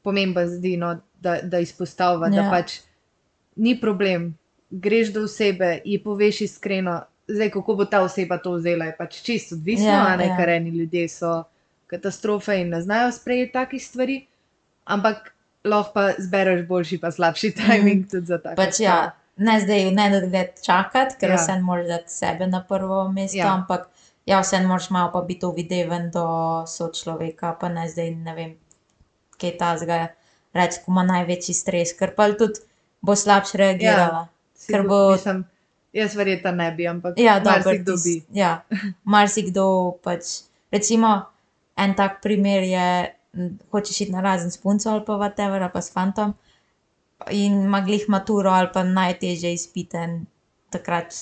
pomembno 0.03 0.47
zdi, 0.47 0.77
no, 0.77 0.97
da, 1.21 1.39
da 1.43 1.59
izpostavlja, 1.63 2.31
ja. 2.33 2.43
da 2.43 2.51
pač 2.51 2.79
ni 3.57 3.77
problem, 3.81 4.33
greš 4.71 5.13
do 5.13 5.25
osebe, 5.29 5.81
ji 5.85 5.99
poveš 6.03 6.41
iskreno, 6.49 7.01
zdaj 7.29 7.51
kako 7.51 7.75
bo 7.75 7.85
ta 7.85 8.01
oseba 8.03 8.39
to 8.43 8.57
vzela, 8.57 8.89
je 8.91 8.97
pač 8.99 9.21
čisto 9.23 9.55
odvisno, 9.55 9.87
Ja, 9.87 10.17
ne, 10.17 10.27
ja. 10.27 10.37
ker 10.37 10.49
eni 10.49 10.71
ljudje 10.71 11.09
so 11.09 11.43
katastrofe 11.87 12.57
in 12.61 12.73
ne 12.73 12.81
znajo 12.83 13.13
sprejeti 13.13 13.53
takih 13.53 13.85
stvari, 13.85 14.23
ampak 14.85 15.35
lahko 15.65 15.93
pa 15.95 16.07
zbereš 16.19 16.67
boljši 16.67 16.99
pa 16.99 17.11
slabši 17.11 17.53
timing 17.55 18.07
mm. 18.07 18.09
tudi 18.11 18.27
za 18.27 18.39
tako. 18.39 18.57
pač 18.57 18.81
ja, 18.81 19.13
ne 19.37 19.61
zdaj 19.61 19.85
v 19.89 19.93
nedogled 19.95 20.63
čakati, 20.65 21.19
ker 21.21 21.31
Ja. 21.31 21.37
vse 21.37 21.59
moraš 21.61 21.87
dati 21.87 22.13
sebe 22.13 22.47
na 22.47 22.65
prvo 22.69 23.09
mesto, 23.13 23.39
ja. 23.39 23.55
ampak 23.55 23.89
ja, 24.27 24.41
vse 24.41 24.61
moraš 24.67 24.91
malo 24.91 25.11
pa 25.13 25.21
biti 25.21 25.47
uvideven 25.47 26.11
do 26.11 26.27
sočloveka, 26.67 27.57
pa 27.61 27.69
ne 27.69 27.89
zdaj 27.89 28.11
ne 28.11 28.35
vem, 28.35 28.53
kaj 29.41 29.57
ta 29.59 29.73
zga 29.79 30.07
reči, 30.55 30.83
ko 30.85 30.93
ima 30.93 31.03
največji 31.09 31.55
stres, 31.55 31.95
ker 31.99 32.15
pa 32.17 32.29
tudi 32.39 32.61
bo 33.01 33.17
slabše 33.17 33.59
reagirala. 33.59 34.27
Si 34.55 34.73
ker 34.73 34.87
bo, 34.87 35.01
mislim, 35.13 35.45
jaz 35.93 36.15
verjetno 36.17 36.53
ne 36.53 36.71
bi, 36.77 36.87
ampak 36.89 37.19
Ja, 37.19 37.41
marsikdo 37.45 37.97
bi. 38.05 38.21
Ja, 38.33 38.63
marsikdo 39.05 39.99
pač. 40.05 40.45
Recimo, 40.73 41.17
en 41.77 41.97
tak 41.99 42.23
primer 42.23 42.63
je, 42.63 42.87
hočeš 43.73 44.05
iti 44.05 44.13
na 44.13 44.21
razen 44.21 44.51
s 44.51 44.61
punco 44.61 44.91
ali 44.91 45.05
pa 45.05 45.17
whatever, 45.19 45.63
ali 45.65 45.73
pa 45.73 45.81
s 45.83 45.93
fantom 45.93 46.35
in 47.31 47.63
ima 47.65 47.81
glih 47.81 48.09
maturo 48.09 48.51
ali 48.51 48.69
pa 48.73 48.83
najtežje 48.83 49.53
izpite. 49.53 49.99
in 49.99 50.27
Takrat 50.71 51.15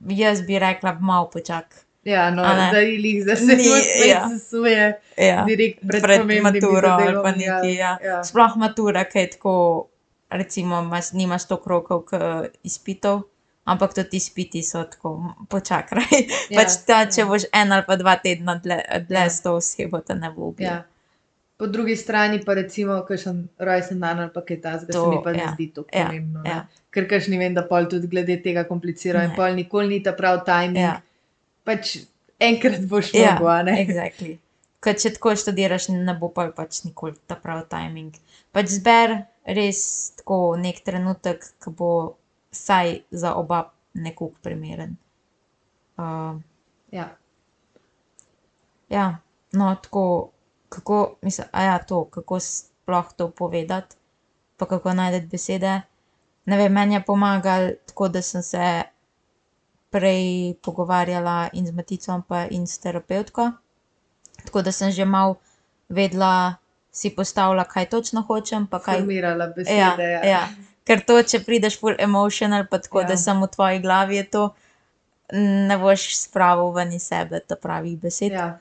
jaz 0.00 0.42
bi 0.46 0.58
rekla, 0.58 0.98
malo 1.00 1.30
počak. 1.30 1.85
Ja, 2.06 2.30
no, 2.30 2.42
ne? 2.44 2.68
da 2.70 2.78
jih 2.78 3.24
za 3.24 3.34
se 3.36 3.44
Ni, 3.52 3.64
spet 3.64 4.06
ja. 4.06 4.28
sesuje 4.30 4.84
Ja. 5.18 5.44
direkt 5.44 5.80
pred, 5.82 6.02
pred 6.02 6.42
maturo 6.42 6.88
ali 6.88 7.04
pa 7.04 7.32
zadevami, 7.32 7.38
nekaj. 7.38 7.74
Ja. 7.74 7.92
ja. 8.00 8.18
Sploh 8.24 8.54
matura, 8.56 9.04
ki 9.04 9.18
je 9.18 9.30
tako, 9.30 9.54
recimo, 10.30 10.80
imaš, 10.80 11.12
nimaš 11.12 11.46
toliko 11.46 11.68
rokov, 11.68 12.04
kot 12.04 12.22
izpitov, 12.62 13.22
ampak 13.64 13.94
tudi 13.94 14.16
izpiti 14.16 14.62
so 14.62 14.84
tako, 14.84 15.16
počakaj. 15.48 16.04
Ja, 16.50 16.60
pač 16.60 16.76
ta, 16.86 17.06
če 17.06 17.20
ja. 17.20 17.26
boš 17.26 17.48
en 17.52 17.72
ali 17.72 17.82
pa 17.82 17.96
dva 17.96 18.16
tedna 18.16 18.54
dlje, 18.56 18.78
Ja. 19.10 19.26
s 19.28 19.42
to 19.42 19.56
osebo, 19.56 19.98
te 20.00 20.14
ne 20.14 20.30
bo 20.30 20.46
ubil. 20.46 20.66
Ja. 20.66 20.84
Po 21.56 21.66
drugi 21.66 21.96
strani 21.96 22.38
pa 22.38 22.54
recimo, 22.54 23.00
kakšen 23.02 23.48
rojsten 23.58 23.98
dan 23.98 24.20
ali 24.20 24.30
pa 24.30 24.42
kaj 24.42 24.60
takega, 24.60 24.80
se 24.80 24.92
To, 24.92 25.10
mi 25.10 25.18
pa 25.24 25.32
ne 25.32 25.38
ja, 25.40 25.52
zdi 25.54 25.70
tako 25.72 25.88
ja, 25.90 26.06
pomembno. 26.06 26.42
ne. 26.42 26.50
ja. 26.50 26.66
Ker 26.90 27.08
kašni 27.08 27.38
vem, 27.38 27.54
da 27.54 27.64
pol 27.64 27.88
tudi 27.88 28.06
glede 28.06 28.36
tega 28.38 28.62
komplicirajo 28.64 29.24
in 29.24 29.30
Ne. 29.30 29.36
pol 29.36 29.56
nikoli 29.56 29.88
ni 29.88 30.02
ta 30.02 30.12
prav 30.12 30.44
timing. 30.44 30.78
Ja. 30.78 31.00
Pač 31.66 31.96
enkrat 32.40 32.84
boš 32.90 33.12
Ja, 33.14 33.36
mogel, 33.36 33.50
a 33.52 33.62
ne? 33.66 33.76
exactly. 33.82 34.36
Ker 34.84 34.94
če 35.00 35.14
tako 35.16 35.32
študiraš, 35.34 35.88
ne 35.90 36.14
bo 36.20 36.28
pa 36.30 36.46
pač 36.54 36.84
nikoli 36.86 37.16
ta 37.26 37.34
pravi 37.40 37.66
timing. 37.72 38.14
Pač 38.54 38.76
zber 38.78 39.16
res 39.58 39.80
tako 40.20 40.56
nek 40.60 40.78
trenutek, 40.86 41.42
ki 41.62 41.72
bo 41.78 41.90
vsaj 42.54 43.00
za 43.10 43.34
oba 43.40 43.64
nekako 43.94 44.32
primeren. 44.42 44.96
Uh, 45.98 46.38
Ja. 46.92 47.16
ja, 48.88 49.18
no, 49.52 49.74
tako, 49.82 50.30
kako, 50.68 51.16
mislim, 51.22 51.48
a 51.52 51.62
ja, 51.62 51.78
to, 51.78 52.04
kako 52.04 52.38
sploh 52.40 53.12
to 53.16 53.30
povedati, 53.30 53.96
pa 54.56 54.66
kako 54.66 54.92
najti 54.92 55.26
besede. 55.26 55.80
Ne 56.46 56.56
vem, 56.56 56.72
meni 56.72 56.94
je 56.94 57.02
pomagalo 57.04 57.70
tako, 57.86 58.08
da 58.08 58.22
sem 58.22 58.42
se 58.42 58.82
prej 59.90 60.54
pogovarjala 60.62 61.48
in 61.52 61.66
z 61.66 61.72
Maticom, 61.72 62.22
pa 62.22 62.44
in 62.50 62.66
s 62.66 62.78
terapevtko. 62.78 63.50
Tako 64.44 64.62
da 64.62 64.72
sem 64.72 64.90
že 64.90 65.04
malo 65.04 65.36
vedela, 65.88 66.56
si 66.92 67.10
postavila, 67.10 67.64
kaj 67.64 67.88
točno 67.88 68.22
hočem, 68.22 68.66
pa 68.66 68.78
kaj. 68.78 68.98
Formirala 68.98 69.46
besede. 69.46 69.76
Ja, 69.78 69.96
ja. 70.00 70.24
ja. 70.24 70.48
Ker 70.86 71.02
to, 71.02 71.22
če 71.22 71.40
prideš 71.44 71.80
full 71.80 71.96
emotional, 71.98 72.64
pa 72.70 72.78
tako, 72.78 73.00
Ja. 73.00 73.06
da 73.06 73.16
samo 73.16 73.46
v 73.46 73.50
tvoji 73.50 73.78
glavi 73.80 74.16
je 74.16 74.30
to, 74.30 74.44
ne 75.68 75.78
boš 75.78 76.16
spravil 76.16 76.70
ven 76.70 76.92
iz 76.92 77.02
sebe 77.02 77.40
ta 77.40 77.56
pravih 77.56 77.98
besed. 77.98 78.32
Ja. 78.32 78.58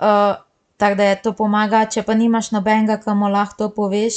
Uh, 0.00 0.34
tako 0.76 0.94
da 0.94 1.04
je 1.04 1.22
to 1.22 1.32
pomaga, 1.32 1.84
če 1.86 2.02
pa 2.02 2.14
nimaš 2.14 2.50
nobenega, 2.50 2.96
ki 2.98 3.14
mu 3.14 3.28
lahko 3.28 3.56
to 3.58 3.68
poveš, 3.70 4.16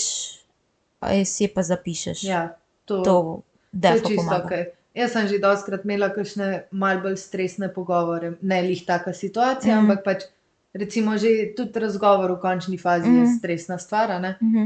si 1.25 1.47
pa 1.47 1.61
zapišeš. 1.61 2.23
Ja, 2.23 2.55
to, 2.85 3.01
To 3.03 3.43
to 3.81 3.87
je 3.87 3.99
čisto 3.99 4.15
pomaga. 4.15 4.45
ok. 4.45 4.82
Jaz 4.93 5.11
sem 5.11 5.27
že 5.27 5.39
dostkrat 5.41 5.85
imela 5.85 6.09
kakšne 6.13 6.67
mal 6.71 6.99
bolj 7.01 7.17
stresne 7.17 7.69
pogovore, 7.73 8.33
ne 8.41 8.61
lih 8.61 8.85
taka 8.85 9.13
situacija, 9.13 9.75
mm. 9.75 9.79
ampak 9.81 10.03
pač 10.05 10.23
recimo 10.73 11.17
že 11.17 11.53
tudi 11.57 11.79
razgovor 11.79 12.31
v 12.31 12.39
končni 12.39 12.77
fazi 12.77 13.09
mm. 13.09 13.15
je 13.15 13.23
Mhm. 13.23 13.31
stresna 13.37 13.77
stvar. 13.77 14.11
a 14.11 14.19
ne. 14.19 14.37
Mhm. 14.41 14.65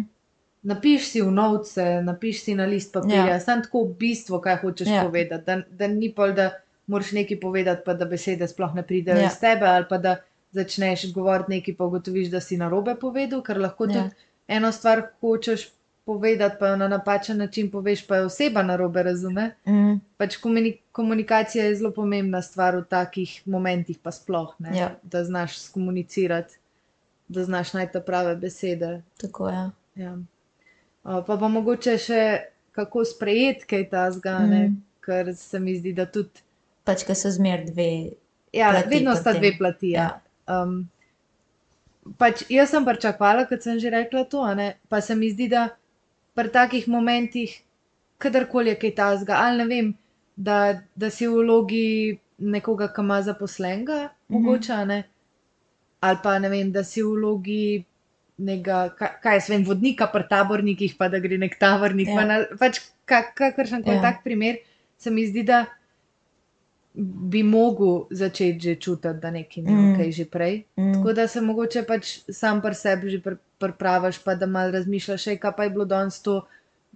Napiš 0.64 1.08
si 1.08 1.22
v 1.22 1.32
novce, 1.32 2.02
napiš 2.04 2.44
si 2.44 2.56
na 2.56 2.66
list 2.66 2.92
papirja, 2.94 3.26
Ja. 3.26 3.28
ja. 3.28 3.40
samo 3.40 3.62
tako 3.62 3.84
v 3.84 3.94
bistvu, 3.96 4.40
kaj 4.40 4.58
hočeš 4.58 4.88
Ja. 4.88 4.94
ja. 4.96 5.04
povedati. 5.06 5.46
Da, 5.46 5.62
da 5.70 5.88
ni 5.88 6.12
pol, 6.12 6.34
da 6.34 6.52
moraš 6.88 7.12
nekaj 7.12 7.40
povedati, 7.40 7.82
pa 7.86 7.94
da 7.94 8.06
besede 8.06 8.48
sploh 8.48 8.76
ne 8.76 8.84
pridejo 8.84 9.16
Ja. 9.16 9.22
ja. 9.22 9.28
iz 9.28 9.40
tebe, 9.40 9.66
ali 9.66 9.86
pa 9.90 9.98
da 9.98 10.16
začneš 10.52 11.14
govoriti 11.14 11.50
nekaj, 11.50 11.76
pa 11.76 11.84
ugotoviš, 11.86 12.28
da 12.28 12.42
si 12.42 12.58
narobe 12.58 12.96
povedal, 12.96 13.42
ker 13.42 13.58
lahko 13.58 13.86
ja. 13.86 13.94
tudi 13.94 14.10
eno 14.48 14.72
stvar 14.72 15.02
hočeš 15.22 15.70
povedati, 16.08 16.56
pa 16.60 16.72
jo 16.72 16.76
na 16.80 16.88
napačen 16.88 17.38
način 17.38 17.68
poveš, 17.72 18.06
pa 18.08 18.22
jo 18.22 18.30
oseba 18.32 18.64
narobe 18.64 19.04
razume. 19.04 19.50
Mhm. 19.68 19.98
Pač 20.18 20.38
komuni 20.40 20.78
komunikacija 20.92 21.66
je 21.66 21.76
zelo 21.76 21.92
pomembna 21.92 22.42
stvar 22.42 22.76
v 22.80 22.86
takih 22.90 23.42
momentih, 23.46 24.00
pa 24.04 24.12
sploh 24.12 24.56
ne. 24.60 24.78
Ja. 24.78 24.90
Da 25.04 25.24
znaš 25.24 25.60
skomunicirati, 25.60 26.56
da 27.28 27.44
znaš 27.44 27.74
najti 27.74 28.00
prave 28.06 28.36
besede. 28.36 29.02
Tako 29.22 29.50
je. 29.50 29.70
Ja. 29.96 30.14
Uh, 31.04 31.24
pa 31.28 31.38
pa 31.38 31.48
mogoče 31.48 31.98
še 31.98 32.22
kako 32.72 33.06
sprejeti 33.06 33.66
kaj 33.66 33.90
tasga, 33.90 34.40
mm. 34.40 34.54
Mm. 34.54 34.76
ker 35.06 35.36
se 35.36 35.60
mi 35.60 35.76
zdi, 35.76 35.94
da 35.94 36.06
tudi. 36.06 36.46
Pač, 36.88 37.04
ker 37.04 37.18
so 37.20 37.32
zmer 37.34 37.66
dve. 37.68 38.14
Ja, 38.56 38.72
Plati 38.72 38.96
vedno 38.96 39.16
sta 39.16 39.34
dve 39.36 39.52
plati. 39.58 39.92
Ja. 39.98 40.22
Um, 40.48 40.86
pač 42.22 42.46
jaz 42.54 42.72
sem 42.72 42.86
pričakovala, 42.86 43.44
kot 43.50 43.66
sem 43.66 43.82
že 43.84 43.92
rekla, 43.92 44.24
to, 44.32 44.46
ne, 44.56 44.78
pa 44.90 45.02
se 45.02 45.16
mi 45.16 45.32
zdi, 45.34 45.50
da 45.52 45.68
pri 46.38 46.50
takih 46.50 46.86
momentih, 46.88 47.50
kadarkoli 48.18 48.70
je 48.70 48.78
kaj 48.78 48.94
tasga, 48.96 49.40
ali 49.40 49.58
ne 49.58 49.66
vem, 49.66 49.88
da, 50.38 50.58
da 50.96 51.10
si 51.10 51.26
v 51.26 51.40
vlogi 51.40 51.86
nekoga, 52.40 52.88
ki 52.90 53.02
ima 53.02 53.22
zaposlenega, 53.24 54.00
Mhm. 54.30 54.36
mogoče, 54.36 54.74
a 54.74 54.86
ne, 54.86 55.00
ali 56.02 56.18
pa 56.24 56.40
ne 56.40 56.50
vem, 56.50 56.72
da 56.72 56.84
si 56.84 57.02
v 57.02 57.14
vlogi 57.16 57.84
nekega, 58.40 58.94
kaj, 58.94 59.12
kaj 59.24 59.36
jaz 59.36 59.50
vem, 59.50 59.64
vodnika 59.64 60.08
pri 60.08 60.24
tabornikih, 60.30 60.94
pa 60.96 61.08
da 61.10 61.20
gre 61.20 61.38
nek 61.38 61.58
tabornik, 61.60 62.08
Ja. 62.08 62.22
ja. 62.22 62.26
na, 62.26 62.36
pač 62.60 62.80
kak, 63.06 63.34
kakršen 63.36 63.82
koli 63.84 63.96
ja. 63.96 64.02
tak 64.04 64.24
primer, 64.24 64.60
se 64.98 65.10
mi 65.10 65.26
zdi, 65.26 65.44
da 65.44 65.66
bi 67.00 67.44
mogel 67.44 67.90
začeti 68.12 68.60
že 68.62 68.76
čutiti, 68.76 69.14
da 69.14 69.32
nekaj 69.32 69.64
ni 69.64 69.72
Mm. 69.72 69.94
ok 69.94 70.12
že 70.12 70.26
prej. 70.26 70.64
Mm. 70.76 70.94
Tako 70.94 71.14
da 71.14 71.28
se 71.28 71.42
mogoče 71.42 71.84
pač 71.84 72.04
sam 72.32 72.62
pri 72.62 72.74
sebi 72.74 73.10
že 73.10 73.20
pr- 73.20 73.38
pripravaš, 73.58 74.18
pa 74.20 74.36
da 74.36 74.46
mal 74.48 74.72
razmišljaš, 74.72 75.28
"Ej, 75.28 75.38
kaj 75.38 75.52
pa 75.52 75.64
je 75.64 75.70
bilo 75.70 75.86
danes 75.86 76.22
to. 76.22 76.42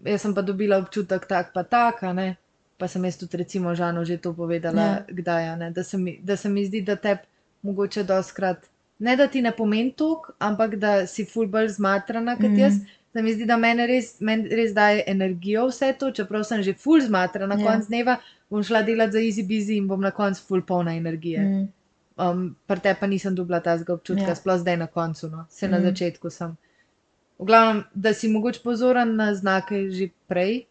Jaz 0.03 0.21
sem 0.21 0.33
pa 0.33 0.41
dobila 0.41 0.77
občutek 0.77 1.25
tak, 1.25 1.53
pa 1.53 1.63
tak, 1.63 2.01
ne. 2.03 2.35
Pa 2.77 2.87
sem 2.87 3.05
jaz 3.05 3.17
tudi 3.17 3.37
recimo 3.37 3.75
Žanu 3.75 4.05
že 4.05 4.17
to 4.17 4.33
povedala, 4.33 4.81
Ja. 4.81 4.87
yeah. 4.99 5.13
kdaj, 5.13 5.49
a 5.49 5.55
ne. 5.55 5.71
Da 5.71 5.83
se 5.83 5.97
mi, 5.97 6.19
da 6.19 6.35
se 6.35 6.49
mi 6.49 6.65
zdi, 6.65 6.81
da 6.81 6.95
te 6.95 7.17
mogoče 7.61 8.03
doskrat, 8.03 8.57
ne 8.99 9.15
da 9.15 9.27
ti 9.27 9.41
ne 9.41 9.51
pomeni 9.51 9.91
tok, 9.91 10.31
ampak 10.39 10.75
da 10.75 11.05
si 11.07 11.25
ful 11.25 11.47
bolj 11.47 11.67
zmatrana 11.69 12.35
kot 12.35 12.49
Mm. 12.49 12.57
jaz. 12.57 12.73
Se 13.13 13.21
mi 13.21 13.33
zdi, 13.33 13.45
da 13.45 13.57
meni 13.57 13.87
res, 13.87 14.21
meni 14.21 14.49
res 14.49 14.73
daje 14.73 15.03
energijo 15.07 15.67
vse 15.67 15.93
to, 15.93 16.11
čeprav 16.11 16.43
sem 16.43 16.63
že 16.63 16.73
ful 16.73 16.99
zmatrana 16.99 17.47
na 17.47 17.61
Ja. 17.61 17.67
koncu 17.67 17.87
dneva, 17.87 18.17
bom 18.51 18.61
šla 18.61 18.81
delati 18.83 19.11
za 19.13 19.19
easy 19.19 19.43
busy 19.43 19.77
in 19.77 19.87
bom 19.87 20.01
na 20.01 20.11
koncu 20.11 20.41
ful 20.43 20.61
polna 20.61 20.91
energije. 20.93 21.39
Mm. 21.41 21.67
Um, 22.19 22.41
Pri 22.67 22.79
te 22.79 22.93
pa 22.93 23.07
nisem 23.07 23.33
dobila 23.33 23.59
tazga 23.59 23.93
občutka, 23.93 24.27
Ja. 24.27 24.35
sploh 24.35 24.59
zdaj 24.59 24.77
na 24.77 24.87
koncu, 24.87 25.29
no. 25.29 25.45
se 25.49 25.67
na 25.67 25.77
Mhm. 25.77 25.85
začetku 25.85 26.29
sem. 26.29 26.57
V 27.39 27.45
glavnem, 27.45 27.83
da 27.95 28.13
si 28.13 28.27
mogoče 28.27 28.59
pozoren 28.61 29.15
na 29.15 29.33
znake 29.33 29.89
že 29.89 30.09
prej 30.27 30.65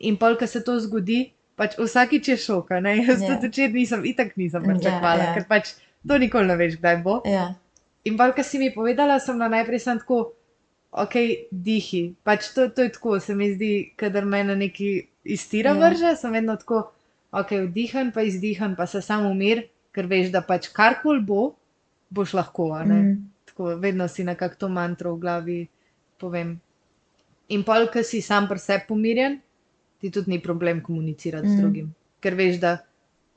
in 0.00 0.16
pol, 0.16 0.36
ko 0.36 0.46
se 0.46 0.60
to 0.60 0.78
zgodi, 0.78 1.24
pač 1.56 1.74
vsakič 1.76 2.28
je 2.28 2.36
šok, 2.38 2.70
a 2.70 2.80
ne. 2.80 2.96
Jaz 3.08 3.20
Ja. 3.20 3.28
tudi 3.30 3.48
včeraj 3.48 3.72
nisem, 3.72 4.04
itak 4.04 4.36
nisem 4.36 4.62
Ja, 4.62 4.68
pričakovala, 4.68 5.22
ja. 5.24 5.34
ker 5.34 5.44
pač 5.48 5.74
to 6.02 6.18
nikoli 6.18 6.46
ne 6.46 6.56
veš, 6.56 6.76
kdaj 6.76 6.96
bo. 6.98 7.22
Ja. 7.24 7.54
In 8.04 8.16
pa, 8.16 8.32
kar 8.32 8.44
si 8.44 8.58
mi 8.58 8.70
povedala, 8.70 9.18
sem 9.18 9.38
na 9.38 9.48
najprej 9.48 9.78
sem 9.80 9.98
tako, 9.98 10.32
ok, 10.92 11.14
dihi. 11.50 12.14
Pač 12.22 12.50
to, 12.50 12.68
to 12.68 12.82
je 12.82 12.90
tako, 12.90 13.20
se 13.20 13.34
mi 13.34 13.50
zdi, 13.50 13.72
kadar 13.96 14.24
me 14.24 14.44
na 14.44 14.54
neki 14.54 15.06
iztira 15.24 15.70
Ja. 15.70 15.76
ja. 15.76 15.88
vrže, 15.88 16.16
sem 16.16 16.32
vedno 16.32 16.56
tako, 16.56 16.92
ok, 17.32 17.50
vdihan, 17.68 18.12
pa 18.12 18.22
izdihan, 18.22 18.76
pa 18.76 18.86
se 18.86 19.02
samo 19.02 19.30
umir, 19.30 19.66
ker 19.92 20.06
veš, 20.06 20.30
da 20.32 20.42
pač 20.42 20.68
karkoli 20.72 21.20
bo, 21.20 21.54
boš 22.10 22.34
lahko. 22.34 22.72
Mm. 22.84 23.16
Tako 23.44 23.76
vedno 23.80 24.08
si 24.08 24.24
nekako 24.24 24.56
to 24.58 24.68
mantro 24.68 25.14
v 25.14 25.20
glavi 25.20 25.58
povem. 26.20 26.60
In 27.48 27.64
pol, 27.64 27.88
ko 27.92 28.02
si 28.02 28.22
sam 28.22 28.48
pri 28.48 28.58
sebi 28.58 28.88
pomirjen, 28.88 29.40
ti 30.00 30.10
tudi 30.10 30.30
ni 30.30 30.42
problem 30.42 30.80
komunicirati 30.80 31.46
mm. 31.46 31.56
Z 31.56 31.60
drugim, 31.60 31.94
ker 32.20 32.34
veš, 32.34 32.60
da 32.60 32.76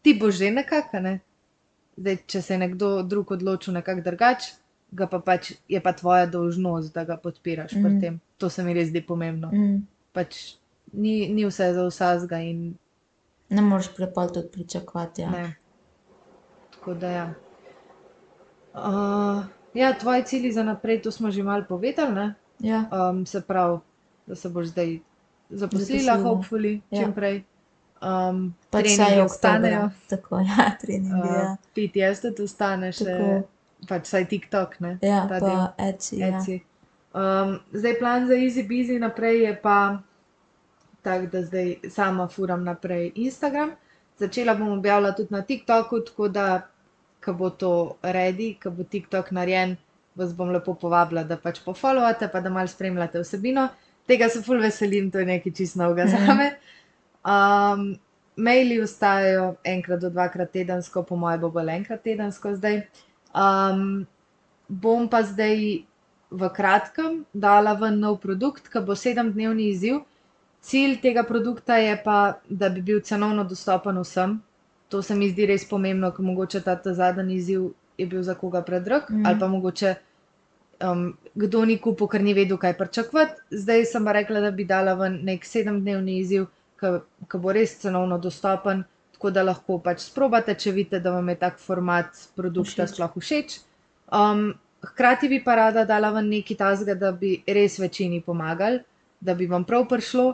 ti 0.01 0.13
boš 0.13 0.39
že 0.39 0.51
nekako, 0.51 0.99
ne. 0.99 1.19
Zdaj, 1.97 2.17
če 2.27 2.41
se 2.41 2.53
je 2.53 2.59
nekdo 2.59 2.89
drug 3.07 3.31
odločil 3.31 3.73
nekako 3.73 4.03
drugače, 4.03 4.53
ga 4.91 5.07
pa 5.07 5.19
pač 5.19 5.53
je 5.71 5.79
pa 5.81 5.93
tvoja 5.95 6.25
dolžnost, 6.27 6.93
da 6.93 7.05
ga 7.07 7.17
podpiraš 7.17 7.73
mm. 7.75 7.81
pri 7.83 7.91
Mhm. 7.91 7.99
tem. 8.01 8.19
To 8.37 8.49
se 8.49 8.63
mi 8.63 8.73
res 8.73 8.89
zdi 8.89 9.01
pomembno. 9.01 9.51
Mm. 9.51 9.87
Pač 10.13 10.55
ni, 10.95 11.27
ni 11.29 11.45
vse 11.45 11.73
za 11.73 11.85
vsazga 11.87 12.39
in 12.39 12.75
Ne 13.49 13.61
moreš 13.61 13.95
prepol 13.95 14.27
tudi 14.33 14.47
pričakovati. 14.51 15.21
Ja. 15.21 15.29
ne. 15.31 15.55
Tako 16.73 16.93
da 16.93 17.09
ja. 17.09 17.33
Uh, 18.73 19.43
ja, 19.73 19.93
tvoji 19.99 20.23
cilji 20.23 20.51
za 20.51 20.63
naprej, 20.63 21.01
to 21.01 21.11
smo 21.11 21.31
že 21.31 21.43
malo 21.43 21.63
povedali, 21.69 22.11
ne? 22.11 22.33
Ja. 22.59 23.09
Um, 23.09 23.25
se 23.25 23.41
pravi, 23.41 23.79
da 24.27 24.35
se 24.35 24.49
boš 24.49 24.65
zdaj 24.65 24.99
zaposlila, 25.49 26.17
hopefully, 26.17 26.81
Ja. 26.91 27.03
čim 27.03 27.13
prej. 27.13 27.43
Um, 28.01 28.53
Pač 28.69 28.83
treningi 28.83 29.21
ostanejo. 29.21 29.89
Tako, 30.09 30.39
ja, 30.39 30.71
treningi. 30.81 31.13
Uh, 31.13 31.35
ja. 31.35 31.57
PTS 31.75 32.21
tudi 32.21 32.43
ostane 32.43 32.91
še, 32.91 33.05
Tako. 33.05 33.41
pač 33.87 34.07
saj 34.07 34.25
TikTok, 34.27 34.79
ne? 34.79 34.97
Ja, 35.01 35.27
ta 35.29 35.39
pa 35.39 35.73
Etsy. 35.77 36.19
Ja. 36.19 36.27
Etsy. 36.27 36.61
Um, 37.13 37.59
zdaj 37.71 37.99
plan 37.99 38.27
za 38.27 38.33
Easy 38.33 38.67
Busy 38.67 38.99
naprej 38.99 39.43
je 39.43 39.53
pa 39.61 40.01
tak, 41.05 41.27
da 41.31 41.43
zdaj 41.45 41.75
sama 41.93 42.27
furam 42.27 42.63
naprej 42.65 43.11
Instagram. 43.15 43.75
Začela 44.19 44.55
bom 44.55 44.71
objavljati 44.77 45.21
tudi 45.23 45.33
na 45.35 45.41
TikToku, 45.41 45.99
tako 46.09 46.27
da, 46.29 46.45
ko 47.25 47.33
bo 47.33 47.49
to 47.49 47.71
ready, 48.03 48.53
ko 48.63 48.71
bo 48.71 48.83
TikTok 48.83 49.31
narejen, 49.35 49.75
vas 50.15 50.33
bom 50.33 50.49
lepo 50.55 50.73
povabila, 50.79 51.23
da 51.27 51.37
pač 51.37 51.59
pofollowate, 51.65 52.29
pa 52.31 52.41
da 52.41 52.49
mal 52.49 52.67
spremljate 52.71 53.21
vsebino. 53.23 53.67
Tega 54.07 54.29
se 54.29 54.41
ful 54.45 54.61
veselim, 54.61 55.09
to 55.11 55.19
je 55.19 55.25
nekaj 55.25 55.53
čist 55.57 55.75
novega 55.81 56.05
Mhm. 56.05 56.25
zame. 56.27 56.49
Um, 57.25 57.95
maili 58.37 58.79
vstajajo 58.81 59.55
enkrat 59.63 59.99
do 59.99 60.09
dvakrat 60.09 60.51
tedensko, 60.51 61.03
po 61.03 61.15
mojem 61.15 61.41
bo 61.41 61.49
bolj 61.49 61.71
enkrat 61.75 62.03
tedensko 62.03 62.55
zdaj. 62.55 62.81
Um, 63.35 64.05
bom 64.69 65.09
pa 65.09 65.23
zdaj 65.23 65.83
v 66.31 66.49
kratkem 66.55 67.25
dala 67.33 67.73
ven 67.73 67.99
nov 67.99 68.19
produkt, 68.21 68.69
ki 68.69 68.79
bo 68.85 68.95
sedemdnevni 68.95 69.69
izziv. 69.69 70.03
Cilj 70.65 70.97
tega 71.01 71.23
produkta 71.23 71.77
je 71.77 71.93
pa, 72.03 72.39
da 72.49 72.69
bi 72.73 72.81
bil 72.81 73.01
cenovno 73.05 73.43
dostopen 73.43 73.99
vsem. 74.01 74.39
To 74.89 75.01
se 75.01 75.15
mi 75.15 75.29
zdi 75.29 75.45
res 75.45 75.65
pomembno, 75.69 76.09
ker 76.13 76.25
mogoče 76.25 76.61
ta, 76.65 76.75
ta 76.81 76.93
zadnji 76.93 77.35
izziv 77.35 77.69
je 77.97 78.07
bil 78.09 78.23
za 78.23 78.33
koga 78.35 78.61
predrag, 78.65 79.09
mm. 79.09 79.25
ali 79.25 79.39
pa 79.39 79.47
mogoče 79.47 79.95
um, 80.83 81.17
kdo 81.35 81.65
ni 81.65 81.77
kupil, 81.77 82.07
ker 82.07 82.23
ni 82.23 82.33
vedel, 82.33 82.57
kaj 82.57 82.77
pričakovati. 82.77 83.41
Zdaj 83.51 83.85
sem 83.91 84.05
pa 84.05 84.15
rekla, 84.17 84.41
da 84.41 84.51
bi 84.51 84.65
dala 84.65 84.95
ven 84.99 85.19
nek 85.27 85.45
sedemdnevni 85.45 86.19
izziv, 86.19 86.47
ki 86.81 87.41
bo 87.41 87.53
res 87.55 87.77
cenovno 87.81 88.17
dostopen, 88.21 88.83
tako 89.15 89.31
da 89.31 89.45
lahko 89.45 89.79
pač 89.83 90.03
sprobate, 90.09 90.55
če 90.59 90.73
vidite, 90.75 90.99
da 90.99 91.13
vam 91.15 91.29
je 91.31 91.37
tak 91.39 91.59
format 91.61 92.25
produkta 92.35 92.85
Všeč. 92.85 92.95
sploh 92.95 93.19
všeč. 93.21 93.59
Um, 94.11 94.47
hkrati 94.85 95.29
bi 95.31 95.39
pa 95.43 95.55
rada 95.61 95.85
dala 95.85 96.11
ven 96.17 96.29
nekaj 96.29 96.57
tazga, 96.57 96.95
da 96.95 97.11
bi 97.11 97.37
res 97.47 97.79
večini 97.79 98.21
pomagali, 98.21 98.83
da 99.21 99.33
bi 99.33 99.47
vam 99.47 99.63
prav 99.63 99.87
prišlo. 99.89 100.33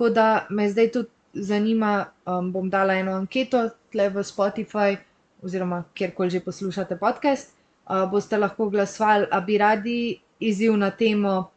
Tako 0.00 0.10
da 0.16 0.46
me 0.50 0.64
zdaj 0.70 0.92
tudi 0.92 1.08
zanima, 1.32 2.06
um, 2.26 2.52
bom 2.52 2.70
dala 2.70 2.94
eno 2.94 3.12
anketo 3.12 3.68
tle 3.92 4.08
v 4.08 4.22
Spotify 4.24 4.96
oziroma 5.42 5.82
kjerkoli 5.94 6.30
že 6.30 6.40
poslušate 6.40 6.96
podcast. 6.96 7.52
Uh, 7.84 8.08
boste 8.10 8.38
lahko 8.38 8.70
glasovali, 8.70 9.26
a 9.30 9.40
bi 9.40 9.58
radi 9.58 10.20
izziv 10.40 10.76
na 10.76 10.90
temo, 10.90 11.50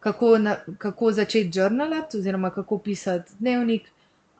kako, 0.00 0.38
na, 0.38 0.56
kako 0.78 1.12
začeti 1.12 1.52
žurnalati 1.52 2.16
oziroma 2.16 2.50
kako 2.50 2.78
pisati 2.78 3.32
dnevnik, 3.38 3.92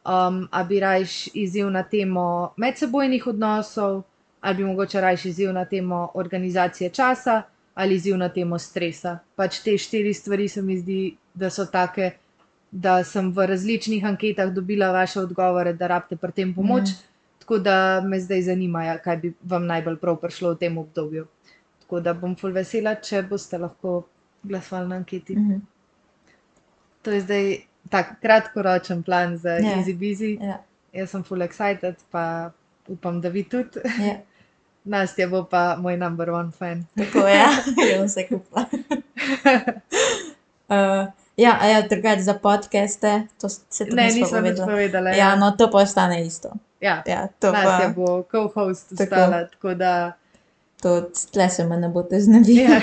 Um, 0.04 0.48
a 0.52 0.64
bi 0.64 0.80
rajš 0.80 1.28
izziv 1.34 1.70
na 1.70 1.82
temo 1.82 2.52
medsebojnih 2.56 3.26
odnosov, 3.26 4.02
ali 4.40 4.56
bi 4.56 4.64
mogoče 4.64 5.00
rajš 5.00 5.24
izziv 5.24 5.52
na 5.52 5.64
temo 5.64 6.10
organizacije 6.14 6.90
časa, 6.90 7.42
ali 7.74 7.94
izziv 7.94 8.16
na 8.16 8.28
temo 8.28 8.58
stresa. 8.58 9.18
Pač 9.36 9.58
te 9.64 9.78
štiri 9.78 10.14
stvari 10.14 10.48
se 10.48 10.62
mi 10.62 10.76
zdi, 10.78 11.16
da 11.34 11.50
so 11.50 11.64
take, 11.64 12.10
da 12.74 13.04
sem 13.06 13.28
v 13.32 13.46
različnih 13.46 14.04
anketah 14.04 14.50
dobila 14.50 14.90
vaše 14.92 15.20
odgovore, 15.20 15.72
da 15.72 15.86
rabite 15.86 16.16
pri 16.16 16.32
tem 16.32 16.54
pomoč. 16.54 16.90
Mm. 16.90 17.02
Tako 17.38 17.58
da 17.58 17.76
me 18.00 18.18
zdaj 18.20 18.42
zanima, 18.42 18.82
ja, 18.84 18.96
kaj 18.98 19.16
bi 19.16 19.30
vam 19.42 19.66
najbolj 19.68 19.96
prav 20.00 20.16
prišlo 20.16 20.54
v 20.54 20.58
tem 20.58 20.78
obdobju. 20.78 21.26
Tako 21.84 22.00
da 22.00 22.14
bom 22.14 22.34
ful 22.36 22.50
vesela, 22.56 22.94
če 22.96 23.22
boste 23.28 23.58
lahko 23.58 24.02
glasovali 24.42 24.88
na 24.88 24.96
anketi. 24.96 25.36
Mhm. 25.36 25.60
To 27.04 27.10
je 27.12 27.20
zdaj 27.20 27.56
tak 27.90 28.14
kratkoročen 28.22 29.02
plan 29.02 29.36
za 29.36 29.50
Ja. 29.50 29.60
yeah. 29.60 29.78
Easy 29.78 29.94
Busy. 29.94 30.38
Ja, 30.40 30.58
Jaz 30.92 31.10
sem 31.10 31.22
full 31.22 31.42
excited, 31.42 31.94
pa 32.10 32.50
upam, 32.88 33.20
da 33.20 33.28
vi 33.28 33.44
tudi. 33.44 33.80
ja. 34.00 34.16
Nastja 34.84 35.28
bo 35.28 35.44
pa 35.44 35.76
moj 35.80 35.96
number 35.96 36.30
one 36.30 36.50
fan. 36.52 36.84
Tako 36.96 37.18
je, 37.28 37.34
ja, 37.34 37.48
bom 37.98 38.08
se 38.08 38.26
kupila. 38.28 38.64
Uh, 40.68 41.04
ja, 41.36 41.66
ja, 41.66 41.82
drugače 41.88 42.22
za 42.22 42.34
podcaste, 42.34 43.22
to 43.40 43.48
se 43.48 43.84
tudi 43.84 43.96
Ne, 43.96 44.04
nisva 44.04 44.20
nisem 44.20 44.44
nič 44.44 44.56
povedala. 44.56 44.66
povedala. 44.72 45.10
Ja, 45.10 45.36
no, 45.36 45.50
to 45.50 45.70
pa 45.70 45.78
ostane 45.78 46.26
isto. 46.26 46.52
ja. 46.80 47.02
Ja, 47.06 47.28
to 47.38 47.52
pa, 47.52 47.92
bo 47.96 48.22
co-host 48.22 48.88
Tako. 48.98 49.02
ostala, 49.14 49.46
tako 49.46 49.74
da. 49.74 50.12
to 50.82 51.10
tle 51.32 51.48
se 51.50 51.64
me 51.64 51.76
ne 51.76 51.88
boste 51.88 52.20
znebili. 52.20 52.62
Ja, 52.62 52.80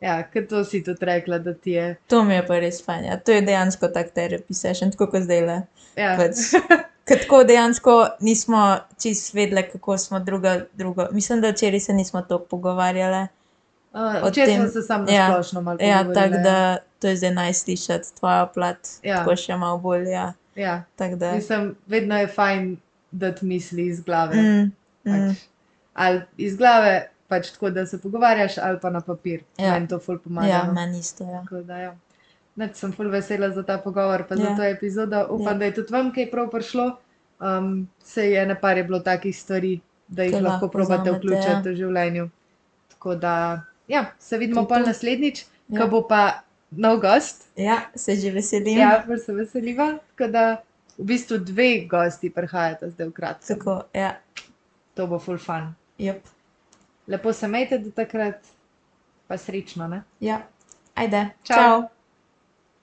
ja 0.08 0.22
ker 0.30 0.46
to 0.48 0.64
si 0.64 0.82
tudi 0.84 1.04
rekla, 1.04 1.38
da 1.38 1.54
ti 1.54 1.70
je. 1.70 1.96
To 2.06 2.24
mi 2.24 2.34
je 2.34 2.46
pa 2.46 2.58
res 2.58 2.84
fajn. 2.84 3.04
Ja. 3.04 3.16
To 3.16 3.32
je 3.32 3.40
dejansko 3.40 3.88
tak 3.88 4.12
therapy 4.14 4.54
session, 4.54 4.90
tako 4.90 5.06
kot 5.06 5.22
zdaj 5.22 5.40
le. 5.46 5.62
Ja. 5.96 6.16
Pač, 6.18 6.36
ker 7.08 7.22
tako 7.24 7.44
dejansko 7.44 7.94
nismo 8.20 8.76
čist 9.02 9.34
vedeli, 9.34 9.64
kako 9.72 9.98
smo 9.98 10.20
druga, 10.20 10.60
drugo. 10.74 11.08
Mislim, 11.12 11.40
da 11.40 11.50
včeraj 11.50 11.80
se 11.80 11.92
nismo 11.92 12.22
toliko 12.22 12.46
pogovarjali. 12.46 13.26
Uh, 13.94 14.28
Včeraj 14.28 14.56
smo 14.56 14.68
se 14.68 14.82
samo 14.82 15.10
ja, 15.10 15.28
splošno 15.30 15.60
malo 15.60 15.78
Ja, 15.80 15.98
pogovorile, 15.98 16.14
tako 16.14 16.42
da 16.42 16.76
to 16.98 17.08
je 17.08 17.16
zdaj 17.16 17.30
najslišati 17.30 18.16
tvojo 18.18 18.46
plat, 18.54 18.78
Ja. 19.02 19.16
tako 19.16 19.36
še 19.36 19.56
malo 19.56 19.78
bolj. 19.78 20.08
Ja. 20.10 20.32
Ja. 20.54 20.82
Tako 20.96 21.16
da. 21.16 21.32
Mislim, 21.32 21.76
vedno 21.86 22.18
je 22.18 22.26
fajn 22.26 22.76
dati 23.10 23.46
misli 23.46 23.86
iz 23.86 24.00
glave. 24.00 24.36
Mm, 24.36 24.72
mm, 25.04 25.28
Pač, 25.28 25.44
ali 25.94 26.22
iz 26.36 26.56
glave, 26.56 27.08
pač 27.28 27.50
tako, 27.54 27.70
da 27.70 27.86
se 27.86 28.00
pogovarjaš, 28.02 28.58
ali 28.58 28.80
pa 28.82 28.90
na 28.90 29.00
papir. 29.00 29.44
Ja. 29.58 29.64
Ja. 29.66 29.72
Meni 29.74 29.88
to 29.88 29.98
ful 29.98 30.18
pomaga. 30.18 30.48
ja, 30.48 30.64
no. 30.66 30.72
meni 30.72 30.98
isto. 30.98 31.24
Ja. 31.24 31.42
Tako 31.42 31.62
da, 31.62 31.78
ja. 31.78 31.94
Nič 32.56 32.76
sem 32.78 32.92
ful 32.92 33.08
vesela 33.10 33.50
za 33.50 33.62
ta 33.62 33.78
pogovor, 33.78 34.26
pa 34.28 34.34
Ja. 34.34 34.40
za 34.44 34.56
to 34.56 34.62
epizodo. 34.62 35.26
Upam, 35.30 35.46
Ja. 35.46 35.52
ja. 35.52 35.58
da 35.58 35.64
je 35.64 35.74
tudi 35.74 35.92
vam 35.92 36.12
kaj 36.14 36.30
prav 36.30 36.50
prišlo. 36.50 36.96
Um, 37.40 37.88
se 38.02 38.30
je 38.30 38.46
na 38.46 38.54
par 38.54 38.76
je 38.76 38.84
bilo 38.84 38.98
takih 39.00 39.36
stvari, 39.38 39.80
da 40.08 40.22
jih 40.22 40.32
Ke 40.32 40.40
lahko 40.40 40.52
lahko 40.52 40.68
probate 40.68 41.02
vzamete, 41.02 41.18
vključiti 41.18 41.68
ja. 41.68 41.72
v 41.72 41.74
življenju. 41.76 42.28
Tako 42.88 43.14
da, 43.14 43.62
ja, 43.88 44.12
se 44.18 44.38
vidimo 44.38 44.66
pa 44.66 44.78
naslednjič, 44.78 45.44
Ja. 45.68 45.80
ko 45.80 45.86
bo 45.88 46.02
pa 46.02 46.42
nov 46.70 47.00
gost. 47.00 47.48
ja, 47.56 47.80
se 47.94 48.16
že 48.16 48.30
veselim. 48.30 48.78
Ja, 48.78 49.04
pa 49.06 49.16
se 49.16 49.32
veseliva. 49.32 49.98
Tako 50.10 50.30
da, 50.30 50.62
v 50.98 51.04
bistvu 51.04 51.38
dve 51.38 51.86
gosti 51.86 52.30
prihajata 52.30 52.90
zdaj 52.90 53.08
v 53.08 53.12
kratkem. 53.12 53.56
Tako, 53.58 53.82
ja. 53.94 54.16
To 54.94 55.06
bo 55.06 55.18
full 55.18 55.38
fun. 55.38 55.74
Yep. 55.98 56.20
Lepo 57.06 57.32
se 57.32 57.48
majte 57.48 57.78
do 57.78 57.90
takrat, 57.90 58.40
pa 59.26 59.36
srečno, 59.36 59.88
ne? 59.88 60.02
ja. 60.20 60.42
Ajde, 60.94 61.30
Čau. 61.42 61.56
čau. 61.56 61.82